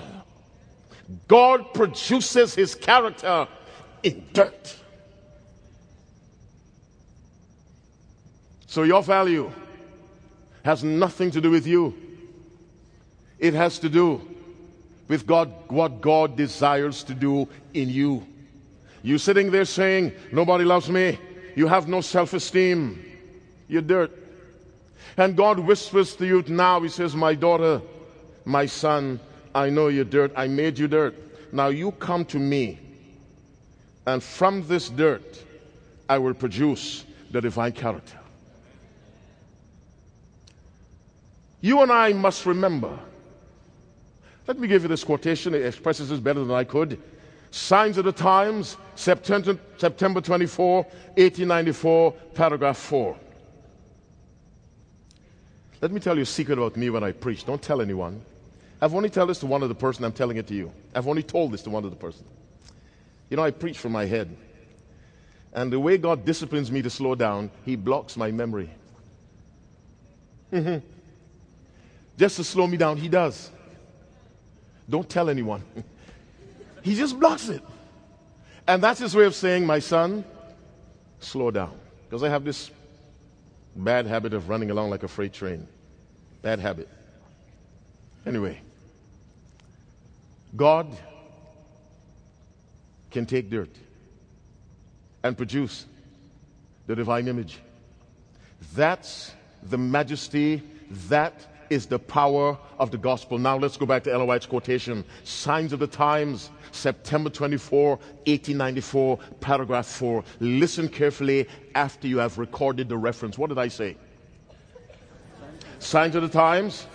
God 1.28 1.74
produces 1.74 2.56
his 2.56 2.74
character 2.74 3.48
in 4.04 4.26
dirt. 4.34 4.76
So 8.78 8.84
your 8.84 9.02
value 9.02 9.52
has 10.64 10.84
nothing 10.84 11.32
to 11.32 11.42
do 11.42 11.50
with 11.50 11.66
you. 11.66 11.96
It 13.40 13.56
has 13.56 13.80
to 13.80 13.90
do 13.90 14.22
with 15.08 15.26
God, 15.26 15.52
what 15.70 16.00
God 16.00 16.38
desires 16.38 17.02
to 17.06 17.16
do 17.16 17.50
in 17.74 17.90
you. 17.90 18.28
You 19.02 19.18
sitting 19.18 19.50
there 19.50 19.66
saying, 19.66 20.14
Nobody 20.32 20.64
loves 20.64 20.92
me. 20.92 21.18
You 21.56 21.66
have 21.66 21.88
no 21.88 22.02
self 22.02 22.34
esteem. 22.34 23.04
You're 23.68 23.82
dirt. 23.82 24.12
And 25.18 25.36
God 25.36 25.58
whispers 25.58 26.16
to 26.18 26.28
you 26.28 26.44
now, 26.48 26.80
He 26.82 26.90
says, 26.90 27.16
My 27.16 27.34
daughter, 27.34 27.82
my 28.46 28.68
son, 28.68 29.20
I 29.56 29.72
know 29.72 29.88
you're 29.88 30.06
dirt. 30.06 30.34
I 30.36 30.48
made 30.50 30.78
you 30.78 30.88
dirt. 30.88 31.16
Now 31.52 31.70
you 31.70 31.94
come 31.94 32.26
to 32.26 32.38
me. 32.38 32.78
And 34.06 34.22
from 34.22 34.68
this 34.68 34.88
dirt, 34.88 35.44
I 36.08 36.20
will 36.20 36.36
produce 36.36 37.06
the 37.32 37.42
divine 37.42 37.72
character. 37.72 38.20
You 41.68 41.82
and 41.82 41.92
I 41.92 42.14
must 42.14 42.46
remember. 42.46 42.98
Let 44.48 44.58
me 44.58 44.70
give 44.70 44.84
you 44.84 44.88
this 44.88 45.04
quotation. 45.04 45.54
It 45.54 45.66
expresses 45.66 46.08
this 46.08 46.22
better 46.22 46.40
than 46.40 46.56
I 46.56 46.64
could. 46.64 46.98
Signs 47.52 47.98
of 47.98 48.06
the 48.06 48.14
Times, 48.14 48.78
September, 48.96 49.60
September 49.78 50.22
24, 50.22 50.76
1894, 50.84 52.12
paragraph 52.36 52.78
4. 52.78 53.18
Let 55.82 55.92
me 55.92 56.00
tell 56.00 56.16
you 56.16 56.22
a 56.22 56.26
secret 56.26 56.58
about 56.58 56.78
me 56.78 56.90
when 56.90 57.04
I 57.04 57.12
preach. 57.12 57.46
Don't 57.46 57.62
tell 57.62 57.82
anyone. 57.82 58.22
I've 58.80 58.96
only 58.96 59.10
told 59.10 59.30
this 59.30 59.40
to 59.40 59.46
one 59.46 59.62
other 59.62 59.74
person. 59.74 60.06
I'm 60.06 60.14
telling 60.14 60.38
it 60.38 60.48
to 60.48 60.54
you. 60.54 60.72
I've 60.96 61.10
only 61.10 61.22
told 61.22 61.52
this 61.52 61.64
to 61.64 61.70
one 61.70 61.84
other 61.84 61.98
person. 61.98 62.24
You 63.30 63.36
know, 63.36 63.44
I 63.44 63.52
preach 63.52 63.78
from 63.78 63.92
my 63.92 64.06
head. 64.06 64.34
And 65.52 65.70
the 65.70 65.82
way 65.82 65.98
God 65.98 66.24
disciplines 66.24 66.72
me 66.72 66.82
to 66.82 66.90
slow 66.90 67.14
down, 67.14 67.52
He 67.66 67.76
blocks 67.76 68.16
my 68.16 68.32
memory. 68.32 68.70
just 72.18 72.38
to 72.38 72.44
slow 72.44 72.68
me 72.68 72.78
down. 72.78 72.98
He 72.98 73.08
does. 73.08 73.52
Don't 74.90 75.08
tell 75.08 75.30
anyone. 75.30 75.64
he 76.82 76.96
just 76.96 77.20
blocks 77.20 77.50
it. 77.50 77.64
And 78.68 78.84
that's 78.84 79.00
his 79.00 79.16
way 79.16 79.26
of 79.26 79.36
saying, 79.36 79.66
My 79.66 79.80
son, 79.80 80.26
slow 81.20 81.52
down. 81.52 81.78
Because 82.10 82.24
I 82.24 82.30
have 82.30 82.44
this 82.44 82.72
bad 83.76 84.08
habit 84.08 84.34
of 84.34 84.50
running 84.50 84.72
along 84.72 84.90
like 84.90 85.04
a 85.04 85.08
freight 85.08 85.34
train. 85.34 85.68
Bad 86.42 86.60
habit. 86.60 86.90
Anyway, 88.26 88.60
God 90.56 90.88
can 93.12 93.26
take 93.26 93.50
dirt 93.50 93.70
and 95.24 95.38
produce 95.38 95.86
the 96.88 96.96
divine 96.96 97.28
image. 97.28 97.60
That's 98.74 99.32
the 99.64 99.78
majesty, 99.78 100.64
that 101.08 101.34
is 101.70 101.86
the 101.86 102.00
power 102.00 102.58
of 102.80 102.92
the 102.92 102.98
gospel. 102.98 103.38
Now 103.38 103.58
let's 103.58 103.78
go 103.78 103.86
back 103.86 104.04
to 104.04 104.12
Ellen 104.12 104.28
White's 104.28 104.46
quotation. 104.46 105.04
Signs 105.24 105.74
of 105.74 105.80
the 105.80 105.88
Times, 105.88 106.50
September 106.72 107.30
24, 107.30 107.92
1894, 107.92 109.20
paragraph 109.40 109.86
4. 109.86 110.24
Listen 110.40 110.88
carefully 110.88 111.48
after 111.76 112.08
you 112.08 112.18
have 112.18 112.38
recorded 112.38 112.90
the 112.90 112.98
reference. 112.98 113.38
What 113.38 113.50
did 113.50 113.58
I 113.58 113.68
say? 113.68 113.98
Signs 115.80 116.16
of 116.16 116.24
the 116.24 116.30
Times, 116.30 116.88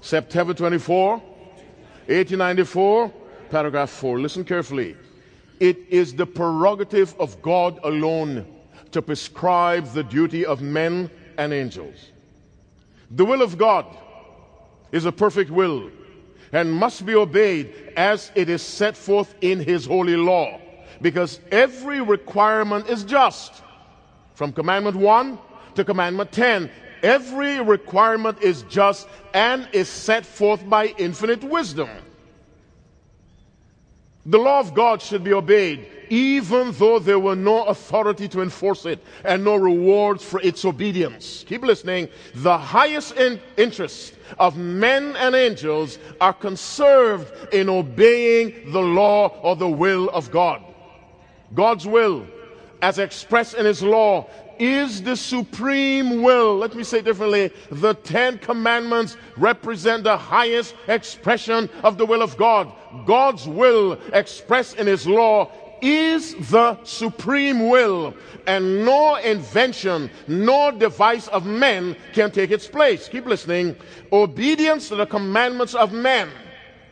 September 0.00 0.54
24, 0.54 1.12
1894, 1.12 3.12
paragraph 3.50 3.90
4. 3.90 4.20
Listen 4.20 4.44
carefully. 4.44 4.96
It 5.60 5.78
is 5.88 6.14
the 6.14 6.26
prerogative 6.26 7.14
of 7.18 7.40
God 7.42 7.80
alone 7.82 8.46
to 8.92 9.02
prescribe 9.02 9.92
the 9.92 10.02
duty 10.02 10.46
of 10.46 10.62
men 10.62 11.10
and 11.36 11.52
angels. 11.52 12.12
The 13.10 13.24
will 13.24 13.42
of 13.42 13.56
God 13.56 13.86
is 14.92 15.04
a 15.04 15.12
perfect 15.12 15.50
will 15.50 15.90
and 16.52 16.72
must 16.72 17.04
be 17.04 17.14
obeyed 17.14 17.92
as 17.96 18.30
it 18.34 18.48
is 18.48 18.62
set 18.62 18.96
forth 18.96 19.34
in 19.40 19.60
His 19.60 19.86
holy 19.86 20.16
law, 20.16 20.60
because 21.00 21.40
every 21.50 22.00
requirement 22.00 22.88
is 22.88 23.04
just. 23.04 23.62
From 24.34 24.52
commandment 24.52 24.96
1 24.96 25.38
to 25.74 25.84
commandment 25.84 26.32
10, 26.32 26.70
every 27.02 27.60
requirement 27.60 28.40
is 28.42 28.62
just 28.64 29.08
and 29.34 29.68
is 29.72 29.88
set 29.88 30.24
forth 30.24 30.68
by 30.68 30.94
infinite 30.98 31.42
wisdom. 31.44 31.88
The 34.26 34.38
law 34.38 34.60
of 34.60 34.74
God 34.74 35.00
should 35.00 35.24
be 35.24 35.32
obeyed, 35.32 35.86
even 36.10 36.72
though 36.72 36.98
there 36.98 37.18
were 37.18 37.36
no 37.36 37.64
authority 37.64 38.28
to 38.28 38.42
enforce 38.42 38.86
it 38.86 38.98
and 39.24 39.44
no 39.44 39.56
rewards 39.56 40.24
for 40.24 40.40
its 40.40 40.64
obedience. 40.64 41.44
Keep 41.48 41.62
listening. 41.62 42.08
The 42.34 42.56
highest 42.56 43.16
in- 43.16 43.40
interest 43.56 44.14
of 44.38 44.56
men 44.56 45.16
and 45.16 45.34
angels 45.34 45.98
are 46.20 46.32
conserved 46.32 47.32
in 47.52 47.68
obeying 47.68 48.72
the 48.72 48.80
law 48.80 49.28
or 49.42 49.56
the 49.56 49.68
will 49.68 50.08
of 50.10 50.30
God. 50.30 50.62
God's 51.54 51.86
will, 51.86 52.26
as 52.82 52.98
expressed 52.98 53.54
in 53.54 53.64
His 53.64 53.82
law, 53.82 54.28
is 54.58 55.02
the 55.02 55.16
supreme 55.16 56.22
will. 56.22 56.56
Let 56.56 56.74
me 56.74 56.82
say 56.82 57.00
differently. 57.00 57.52
The 57.70 57.94
Ten 57.94 58.38
Commandments 58.38 59.16
represent 59.36 60.04
the 60.04 60.16
highest 60.16 60.74
expression 60.88 61.70
of 61.82 61.96
the 61.96 62.04
will 62.04 62.22
of 62.22 62.36
God. 62.36 62.72
God's 63.06 63.46
will 63.46 63.92
expressed 64.12 64.76
in 64.76 64.86
His 64.86 65.06
law 65.06 65.50
is 65.82 66.34
the 66.50 66.82
supreme 66.84 67.68
will, 67.68 68.14
and 68.46 68.84
no 68.84 69.16
invention, 69.16 70.10
no 70.26 70.70
device 70.70 71.28
of 71.28 71.46
men 71.46 71.96
can 72.12 72.30
take 72.30 72.50
its 72.50 72.66
place. 72.66 73.08
Keep 73.08 73.26
listening. 73.26 73.76
Obedience 74.12 74.88
to 74.88 74.96
the 74.96 75.06
commandments 75.06 75.74
of 75.74 75.92
men 75.92 76.28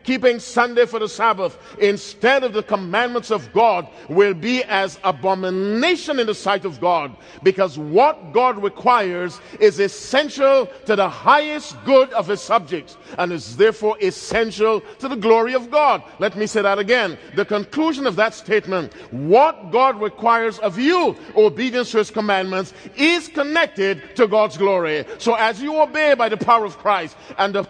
keeping 0.07 0.39
Sunday 0.39 0.87
for 0.87 1.01
the 1.01 1.09
Sabbath 1.09 1.59
instead 1.79 2.45
of 2.45 2.53
the 2.53 2.63
commandments 2.63 3.31
of 3.31 3.53
God 3.53 3.89
will 4.09 4.35
be 4.35 4.63
as 4.65 4.99
abomination 5.03 6.21
in 6.21 6.29
the 6.29 6.35
sight 6.35 6.65
of 6.65 6.81
God 6.81 7.15
because 7.43 7.77
what 7.77 8.33
God 8.33 8.63
requires 8.63 9.41
is 9.61 9.81
essential 9.81 10.67
to 10.87 10.97
the 10.97 11.09
highest 11.09 11.77
good 11.85 12.11
of 12.13 12.29
his 12.29 12.41
subjects 12.41 12.97
and 13.19 13.33
is 13.33 13.57
therefore 13.57 13.99
essential 14.01 14.81
to 15.01 15.09
the 15.09 15.17
glory 15.17 15.55
of 15.55 15.71
God. 15.71 16.03
Let 16.21 16.37
me 16.37 16.47
say 16.47 16.63
that 16.63 16.79
again. 16.79 17.19
The 17.35 17.45
conclusion 17.45 18.07
of 18.07 18.17
that 18.17 18.33
statement, 18.33 18.95
what 19.13 19.73
God 19.73 20.01
requires 20.01 20.61
of 20.61 20.79
you, 20.79 21.17
obedience 21.37 21.91
to 21.91 21.99
his 21.99 22.13
commandments, 22.13 22.73
is 22.97 23.27
connected 23.29 24.15
to 24.17 24.29
God's 24.29 24.57
glory. 24.57 25.05
So 25.19 25.35
as 25.35 25.61
you 25.61 25.81
obey 25.81 26.15
by 26.15 26.29
the 26.29 26.37
power 26.37 26.65
of 26.65 26.79
Christ 26.79 27.17
and 27.39 27.55
the 27.55 27.65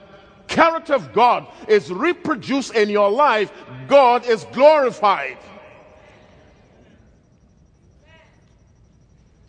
character 0.57 0.95
of 0.95 1.13
God 1.13 1.47
is 1.69 1.93
reproduced 1.93 2.75
in 2.75 2.89
your 2.89 3.11
life, 3.11 3.53
God 3.89 4.25
is 4.27 4.45
glorified. 4.53 5.37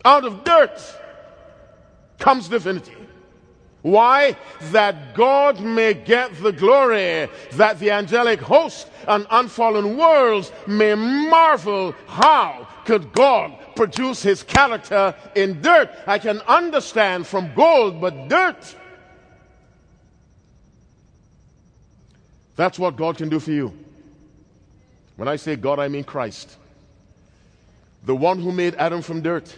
Out 0.04 0.26
of 0.26 0.44
dirt 0.44 0.78
comes 2.18 2.48
divinity. 2.48 2.92
Why? 3.80 4.36
That 4.72 5.14
God 5.14 5.60
may 5.60 5.94
get 5.94 6.34
the 6.42 6.52
glory, 6.52 7.30
that 7.52 7.78
the 7.78 7.90
angelic 7.90 8.40
host 8.40 8.88
and 9.06 9.26
unfallen 9.30 9.96
worlds 9.96 10.52
may 10.66 10.94
marvel 10.94 11.94
how 12.06 12.68
could 12.84 13.12
God 13.12 13.56
produce 13.76 14.22
his 14.22 14.42
character 14.42 15.14
in 15.34 15.62
dirt. 15.62 15.88
I 16.06 16.18
can 16.18 16.40
understand 16.40 17.26
from 17.26 17.54
gold, 17.54 17.98
but 17.98 18.28
dirt 18.28 18.76
That's 22.58 22.76
what 22.76 22.96
God 22.96 23.16
can 23.16 23.28
do 23.28 23.38
for 23.38 23.52
you. 23.52 23.72
When 25.14 25.28
I 25.28 25.36
say 25.36 25.54
God, 25.54 25.78
I 25.78 25.86
mean 25.86 26.02
Christ. 26.02 26.56
The 28.04 28.16
one 28.16 28.40
who 28.40 28.50
made 28.50 28.74
Adam 28.74 29.00
from 29.00 29.22
dirt 29.22 29.56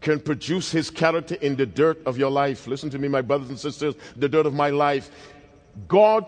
can 0.00 0.18
produce 0.18 0.72
his 0.72 0.90
character 0.90 1.36
in 1.36 1.54
the 1.54 1.66
dirt 1.66 2.04
of 2.04 2.18
your 2.18 2.32
life. 2.32 2.66
Listen 2.66 2.90
to 2.90 2.98
me, 2.98 3.06
my 3.06 3.22
brothers 3.22 3.48
and 3.50 3.58
sisters, 3.58 3.94
the 4.16 4.28
dirt 4.28 4.44
of 4.44 4.54
my 4.54 4.70
life. 4.70 5.12
God 5.86 6.26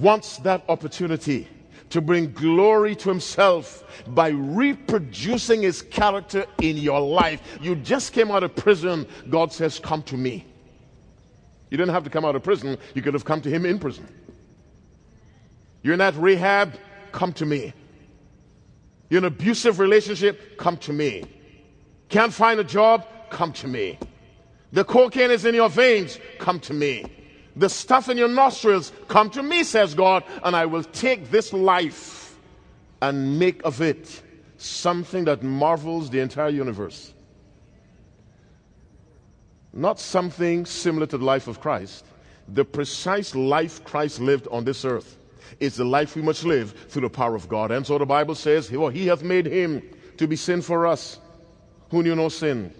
wants 0.00 0.36
that 0.38 0.62
opportunity 0.68 1.48
to 1.90 2.00
bring 2.00 2.32
glory 2.32 2.94
to 2.94 3.08
himself 3.08 3.82
by 4.06 4.28
reproducing 4.28 5.62
his 5.62 5.82
character 5.82 6.46
in 6.62 6.76
your 6.76 7.00
life. 7.00 7.42
You 7.60 7.74
just 7.74 8.12
came 8.12 8.30
out 8.30 8.44
of 8.44 8.54
prison. 8.54 9.04
God 9.30 9.52
says, 9.52 9.80
Come 9.80 10.04
to 10.04 10.16
me. 10.16 10.46
You 11.72 11.76
didn't 11.76 11.92
have 11.92 12.04
to 12.04 12.10
come 12.10 12.24
out 12.24 12.36
of 12.36 12.44
prison, 12.44 12.78
you 12.94 13.02
could 13.02 13.14
have 13.14 13.24
come 13.24 13.40
to 13.40 13.50
him 13.50 13.66
in 13.66 13.80
prison. 13.80 14.06
You're 15.86 15.92
in 15.92 16.00
that 16.00 16.16
rehab, 16.16 16.74
come 17.12 17.32
to 17.34 17.46
me. 17.46 17.72
You're 19.08 19.18
in 19.18 19.24
an 19.24 19.32
abusive 19.32 19.78
relationship, 19.78 20.58
come 20.58 20.78
to 20.78 20.92
me. 20.92 21.22
Can't 22.08 22.32
find 22.32 22.58
a 22.58 22.64
job, 22.64 23.06
come 23.30 23.52
to 23.52 23.68
me. 23.68 23.96
The 24.72 24.82
cocaine 24.82 25.30
is 25.30 25.44
in 25.44 25.54
your 25.54 25.68
veins, 25.68 26.18
come 26.40 26.58
to 26.58 26.74
me. 26.74 27.04
The 27.54 27.68
stuff 27.68 28.08
in 28.08 28.18
your 28.18 28.26
nostrils, 28.26 28.90
come 29.06 29.30
to 29.30 29.44
me, 29.44 29.62
says 29.62 29.94
God, 29.94 30.24
and 30.42 30.56
I 30.56 30.66
will 30.66 30.82
take 30.82 31.30
this 31.30 31.52
life 31.52 32.36
and 33.00 33.38
make 33.38 33.64
of 33.64 33.80
it 33.80 34.24
something 34.56 35.26
that 35.26 35.44
marvels 35.44 36.10
the 36.10 36.18
entire 36.18 36.48
universe. 36.48 37.14
Not 39.72 40.00
something 40.00 40.66
similar 40.66 41.06
to 41.06 41.16
the 41.16 41.24
life 41.24 41.46
of 41.46 41.60
Christ, 41.60 42.06
the 42.48 42.64
precise 42.64 43.36
life 43.36 43.84
Christ 43.84 44.18
lived 44.18 44.48
on 44.50 44.64
this 44.64 44.84
earth 44.84 45.16
is 45.60 45.76
the 45.76 45.84
life 45.84 46.16
we 46.16 46.22
must 46.22 46.44
live 46.44 46.72
through 46.88 47.02
the 47.02 47.10
power 47.10 47.34
of 47.34 47.48
God. 47.48 47.70
And 47.70 47.86
so 47.86 47.98
the 47.98 48.06
Bible 48.06 48.34
says, 48.34 48.70
well, 48.70 48.88
He 48.88 49.06
hath 49.06 49.22
made 49.22 49.46
him 49.46 49.82
to 50.18 50.26
be 50.26 50.36
sin 50.36 50.62
for 50.62 50.86
us, 50.86 51.18
who 51.90 52.02
knew 52.02 52.16
no 52.16 52.28
sin, 52.28 52.72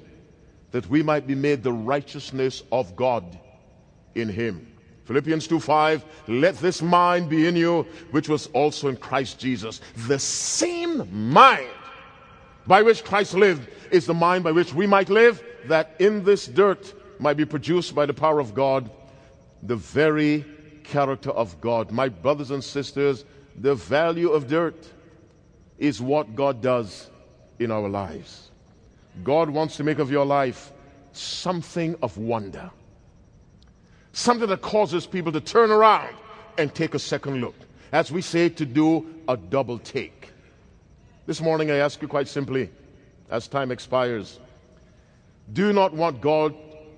that 0.72 0.88
we 0.88 1.02
might 1.02 1.26
be 1.26 1.34
made 1.34 1.62
the 1.62 1.72
righteousness 1.72 2.62
of 2.72 2.96
God 2.96 3.38
in 4.14 4.28
him. 4.28 4.66
Philippians 5.04 5.46
2 5.46 5.60
5, 5.60 6.04
let 6.26 6.56
this 6.56 6.82
mind 6.82 7.28
be 7.28 7.46
in 7.46 7.54
you, 7.54 7.86
which 8.10 8.28
was 8.28 8.48
also 8.48 8.88
in 8.88 8.96
Christ 8.96 9.38
Jesus. 9.38 9.80
The 10.08 10.18
same 10.18 11.30
mind 11.32 11.68
by 12.66 12.82
which 12.82 13.04
Christ 13.04 13.34
lived 13.34 13.68
is 13.92 14.06
the 14.06 14.14
mind 14.14 14.42
by 14.42 14.50
which 14.50 14.74
we 14.74 14.86
might 14.86 15.08
live, 15.08 15.42
that 15.66 15.94
in 16.00 16.24
this 16.24 16.46
dirt 16.46 16.92
might 17.20 17.36
be 17.36 17.44
produced 17.44 17.94
by 17.94 18.06
the 18.06 18.14
power 18.14 18.40
of 18.40 18.54
God 18.54 18.90
the 19.62 19.76
very 19.76 20.44
character 20.88 21.30
of 21.30 21.60
God. 21.60 21.90
My 21.90 22.08
brothers 22.08 22.50
and 22.50 22.62
sisters, 22.62 23.24
the 23.58 23.74
value 23.74 24.30
of 24.30 24.48
dirt 24.48 24.86
is 25.78 26.00
what 26.00 26.34
God 26.34 26.62
does 26.62 27.10
in 27.58 27.70
our 27.70 27.88
lives. 27.88 28.50
God 29.24 29.50
wants 29.50 29.76
to 29.76 29.84
make 29.84 29.98
of 29.98 30.10
your 30.10 30.26
life 30.26 30.72
something 31.12 31.96
of 32.02 32.18
wonder, 32.18 32.70
something 34.12 34.48
that 34.48 34.62
causes 34.62 35.06
people 35.06 35.32
to 35.32 35.40
turn 35.40 35.70
around 35.70 36.14
and 36.58 36.74
take 36.74 36.94
a 36.94 36.98
second 36.98 37.40
look. 37.40 37.54
As 37.92 38.10
we 38.10 38.20
say, 38.20 38.48
to 38.50 38.66
do 38.66 39.06
a 39.28 39.36
double 39.36 39.78
take. 39.78 40.30
This 41.26 41.40
morning, 41.40 41.70
I 41.70 41.76
ask 41.76 42.00
you 42.02 42.08
quite 42.08 42.28
simply, 42.28 42.70
as 43.30 43.48
time 43.48 43.70
expires, 43.70 44.38
do 45.52 45.72
not 45.72 45.94
want 45.94 46.20
God 46.20 46.54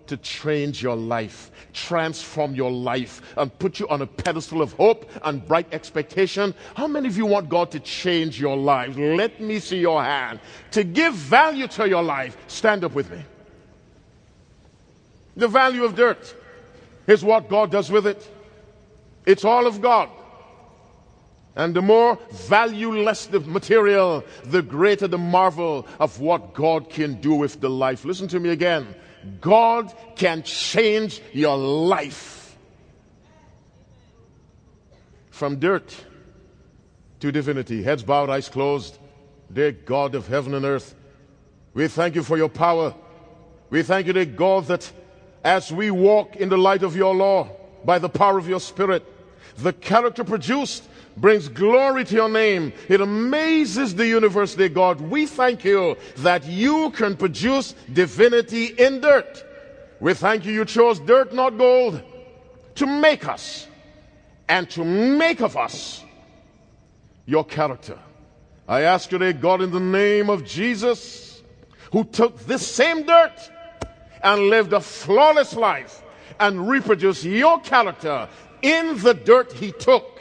to 0.08 0.16
change 0.16 0.82
your 0.82 0.96
life, 0.96 1.50
transform 1.72 2.54
your 2.54 2.70
life, 2.70 3.22
and 3.36 3.56
put 3.58 3.78
you 3.78 3.88
on 3.88 4.02
a 4.02 4.06
pedestal 4.06 4.62
of 4.62 4.72
hope 4.74 5.10
and 5.22 5.46
bright 5.46 5.72
expectation. 5.72 6.54
How 6.74 6.86
many 6.86 7.08
of 7.08 7.16
you 7.16 7.26
want 7.26 7.48
God 7.48 7.70
to 7.72 7.80
change 7.80 8.40
your 8.40 8.56
life? 8.56 8.96
Let 8.96 9.40
me 9.40 9.58
see 9.58 9.78
your 9.78 10.02
hand. 10.02 10.40
To 10.72 10.84
give 10.84 11.14
value 11.14 11.68
to 11.68 11.88
your 11.88 12.02
life, 12.02 12.36
stand 12.46 12.84
up 12.84 12.94
with 12.94 13.10
me. 13.10 13.22
The 15.36 15.48
value 15.48 15.84
of 15.84 15.94
dirt 15.94 16.34
is 17.06 17.24
what 17.24 17.48
God 17.48 17.70
does 17.70 17.90
with 17.90 18.06
it. 18.06 18.28
It's 19.24 19.44
all 19.44 19.66
of 19.66 19.80
God. 19.80 20.10
And 21.54 21.74
the 21.74 21.82
more 21.82 22.18
valueless 22.32 23.26
the 23.26 23.40
material, 23.40 24.24
the 24.44 24.62
greater 24.62 25.08
the 25.08 25.18
marvel 25.18 25.86
of 25.98 26.20
what 26.20 26.54
God 26.54 26.88
can 26.88 27.20
do 27.20 27.34
with 27.34 27.60
the 27.60 27.68
life. 27.68 28.04
Listen 28.04 28.28
to 28.28 28.38
me 28.38 28.50
again. 28.50 28.94
God 29.40 29.92
can 30.16 30.42
change 30.42 31.20
your 31.32 31.56
life 31.56 32.56
from 35.30 35.58
dirt 35.58 35.94
to 37.20 37.32
divinity. 37.32 37.82
Heads 37.82 38.02
bowed, 38.02 38.30
eyes 38.30 38.48
closed. 38.48 38.98
Dear 39.52 39.72
God 39.72 40.14
of 40.14 40.26
heaven 40.28 40.54
and 40.54 40.64
earth, 40.64 40.94
we 41.74 41.88
thank 41.88 42.14
you 42.14 42.22
for 42.22 42.36
your 42.36 42.48
power. 42.48 42.94
We 43.70 43.82
thank 43.82 44.06
you, 44.06 44.12
dear 44.12 44.24
God, 44.24 44.66
that 44.66 44.90
as 45.44 45.72
we 45.72 45.90
walk 45.90 46.36
in 46.36 46.48
the 46.48 46.58
light 46.58 46.82
of 46.82 46.96
your 46.96 47.14
law 47.14 47.48
by 47.84 47.98
the 47.98 48.08
power 48.08 48.38
of 48.38 48.48
your 48.48 48.60
spirit, 48.60 49.04
the 49.56 49.72
character 49.72 50.24
produced 50.24 50.84
brings 51.20 51.48
glory 51.48 52.04
to 52.04 52.14
your 52.14 52.28
name. 52.28 52.72
It 52.88 53.00
amazes 53.00 53.94
the 53.94 54.06
universe, 54.06 54.54
dear 54.54 54.68
God. 54.68 55.00
We 55.00 55.26
thank 55.26 55.64
you 55.64 55.96
that 56.18 56.44
you 56.46 56.90
can 56.90 57.16
produce 57.16 57.74
divinity 57.92 58.66
in 58.66 59.00
dirt. 59.00 59.44
We 60.00 60.14
thank 60.14 60.44
you, 60.44 60.52
you 60.52 60.64
chose 60.64 61.00
dirt, 61.00 61.34
not 61.34 61.58
gold, 61.58 62.02
to 62.76 62.86
make 62.86 63.26
us 63.28 63.66
and 64.48 64.70
to 64.70 64.84
make 64.84 65.40
of 65.40 65.56
us 65.56 66.04
your 67.26 67.44
character. 67.44 67.98
I 68.66 68.82
ask 68.82 69.10
you, 69.10 69.18
dear 69.18 69.32
God, 69.32 69.62
in 69.62 69.70
the 69.70 69.80
name 69.80 70.30
of 70.30 70.44
Jesus, 70.44 71.42
who 71.92 72.04
took 72.04 72.38
this 72.46 72.66
same 72.66 73.04
dirt 73.04 73.50
and 74.22 74.42
lived 74.42 74.72
a 74.72 74.80
flawless 74.80 75.54
life 75.54 76.02
and 76.38 76.68
reproduced 76.68 77.24
your 77.24 77.60
character 77.60 78.28
in 78.62 78.98
the 78.98 79.14
dirt 79.14 79.52
he 79.52 79.72
took 79.72 80.17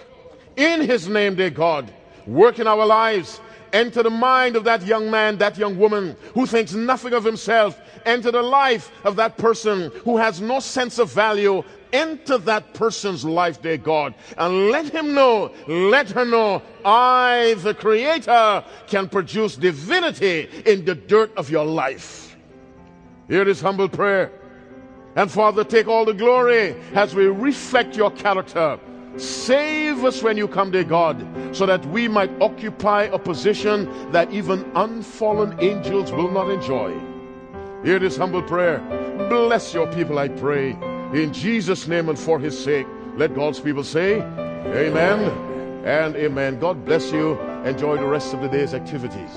in 0.58 0.82
his 0.82 1.08
name, 1.08 1.36
dear 1.36 1.50
God, 1.50 1.92
Work 2.28 2.60
in 2.60 2.68
our 2.68 2.86
lives. 2.86 3.40
Enter 3.74 4.04
the 4.04 4.10
mind 4.10 4.56
of 4.56 4.64
that 4.66 4.86
young 4.86 5.10
man, 5.10 5.38
that 5.38 5.58
young 5.58 5.78
woman 5.78 6.16
who 6.34 6.46
thinks 6.46 6.74
nothing 6.74 7.14
of 7.14 7.24
himself. 7.24 7.80
Enter 8.06 8.32
the 8.32 8.42
life 8.42 8.92
of 9.04 9.16
that 9.16 9.38
person 9.38 9.92
who 10.04 10.18
has 10.18 10.40
no 10.40 10.60
sense 10.60 11.00
of 11.00 11.12
value. 11.12 11.64
Enter 11.94 12.38
that 12.40 12.74
person's 12.74 13.24
life, 13.24 13.62
dear 13.62 13.78
God, 13.78 14.14
and 14.38 14.72
let 14.72 14.90
him 14.90 15.14
know, 15.14 15.54
let 15.68 16.10
her 16.12 16.26
know, 16.26 16.62
I, 16.84 17.56
the 17.60 17.74
Creator, 17.74 18.66
can 18.88 19.08
produce 19.08 19.56
divinity 19.56 20.50
in 20.66 20.84
the 20.84 20.96
dirt 20.96 21.34
of 21.38 21.50
your 21.50 21.66
life. 21.66 22.36
Hear 23.30 23.46
this 23.46 23.62
humble 23.62 23.88
prayer. 23.88 24.32
And 25.16 25.32
Father, 25.32 25.64
take 25.64 25.88
all 25.88 26.04
the 26.04 26.14
glory 26.14 26.76
as 26.94 27.16
we 27.16 27.28
reflect 27.28 27.96
your 27.96 28.12
character. 28.12 28.80
Save 29.18 30.04
us 30.06 30.22
when 30.22 30.38
you 30.38 30.48
come, 30.48 30.72
dear 30.72 30.84
God, 30.84 31.26
so 31.52 31.66
that 31.66 31.86
we 31.88 32.08
might 32.08 32.32
occupy 32.42 33.04
a 33.04 33.18
position 33.18 34.12
that 34.12 34.32
even 34.32 34.64
unfallen 34.76 35.58
angels 35.60 36.12
will 36.12 36.32
not 36.32 36.50
enjoy. 36.50 36.94
Hear 37.84 38.00
this 38.00 38.18
humble 38.18 38.44
prayer. 38.44 38.80
Bless 39.30 39.74
your 39.74 39.92
people, 39.94 40.20
I 40.20 40.28
pray. 40.28 40.72
In 41.14 41.34
Jesus' 41.34 41.88
name 41.88 42.10
and 42.10 42.20
for 42.20 42.40
his 42.40 42.58
sake. 42.62 42.86
Let 43.16 43.34
God's 43.34 43.60
people 43.60 43.84
say, 43.84 44.22
Amen 44.22 45.48
and 45.86 46.16
Amen. 46.16 46.60
God 46.60 46.86
bless 46.86 47.12
you. 47.12 47.40
Enjoy 47.66 47.98
the 47.98 48.06
rest 48.06 48.34
of 48.34 48.42
the 48.42 48.50
day's 48.50 48.74
activities. 48.74 49.32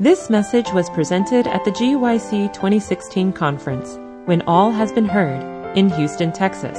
This 0.00 0.28
message 0.30 0.72
was 0.72 0.90
presented 0.90 1.46
at 1.46 1.64
the 1.64 1.70
GYC 1.70 2.52
2016 2.52 3.32
conference, 3.34 3.98
When 4.24 4.42
All 4.42 4.72
Has 4.72 4.90
Been 4.90 5.04
Heard, 5.04 5.61
in 5.74 5.90
Houston, 5.90 6.32
Texas. 6.32 6.78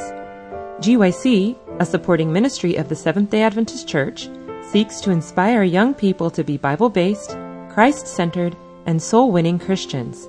GYC, 0.80 1.56
a 1.80 1.86
supporting 1.86 2.34
ministry 2.34 2.76
of 2.76 2.89
the 2.89 2.96
Seventh 2.96 3.30
day 3.30 3.44
Adventist 3.44 3.88
Church, 3.88 4.28
seeks 4.72 5.00
to 5.02 5.12
inspire 5.12 5.62
young 5.64 5.94
people 5.94 6.32
to 6.32 6.44
be 6.44 6.58
Bible 6.58 6.89
based, 6.89 7.38
Christ 7.70 8.08
centered, 8.08 8.58
and 8.86 9.02
soul 9.02 9.32
winning 9.32 9.60
Christians. 9.60 10.28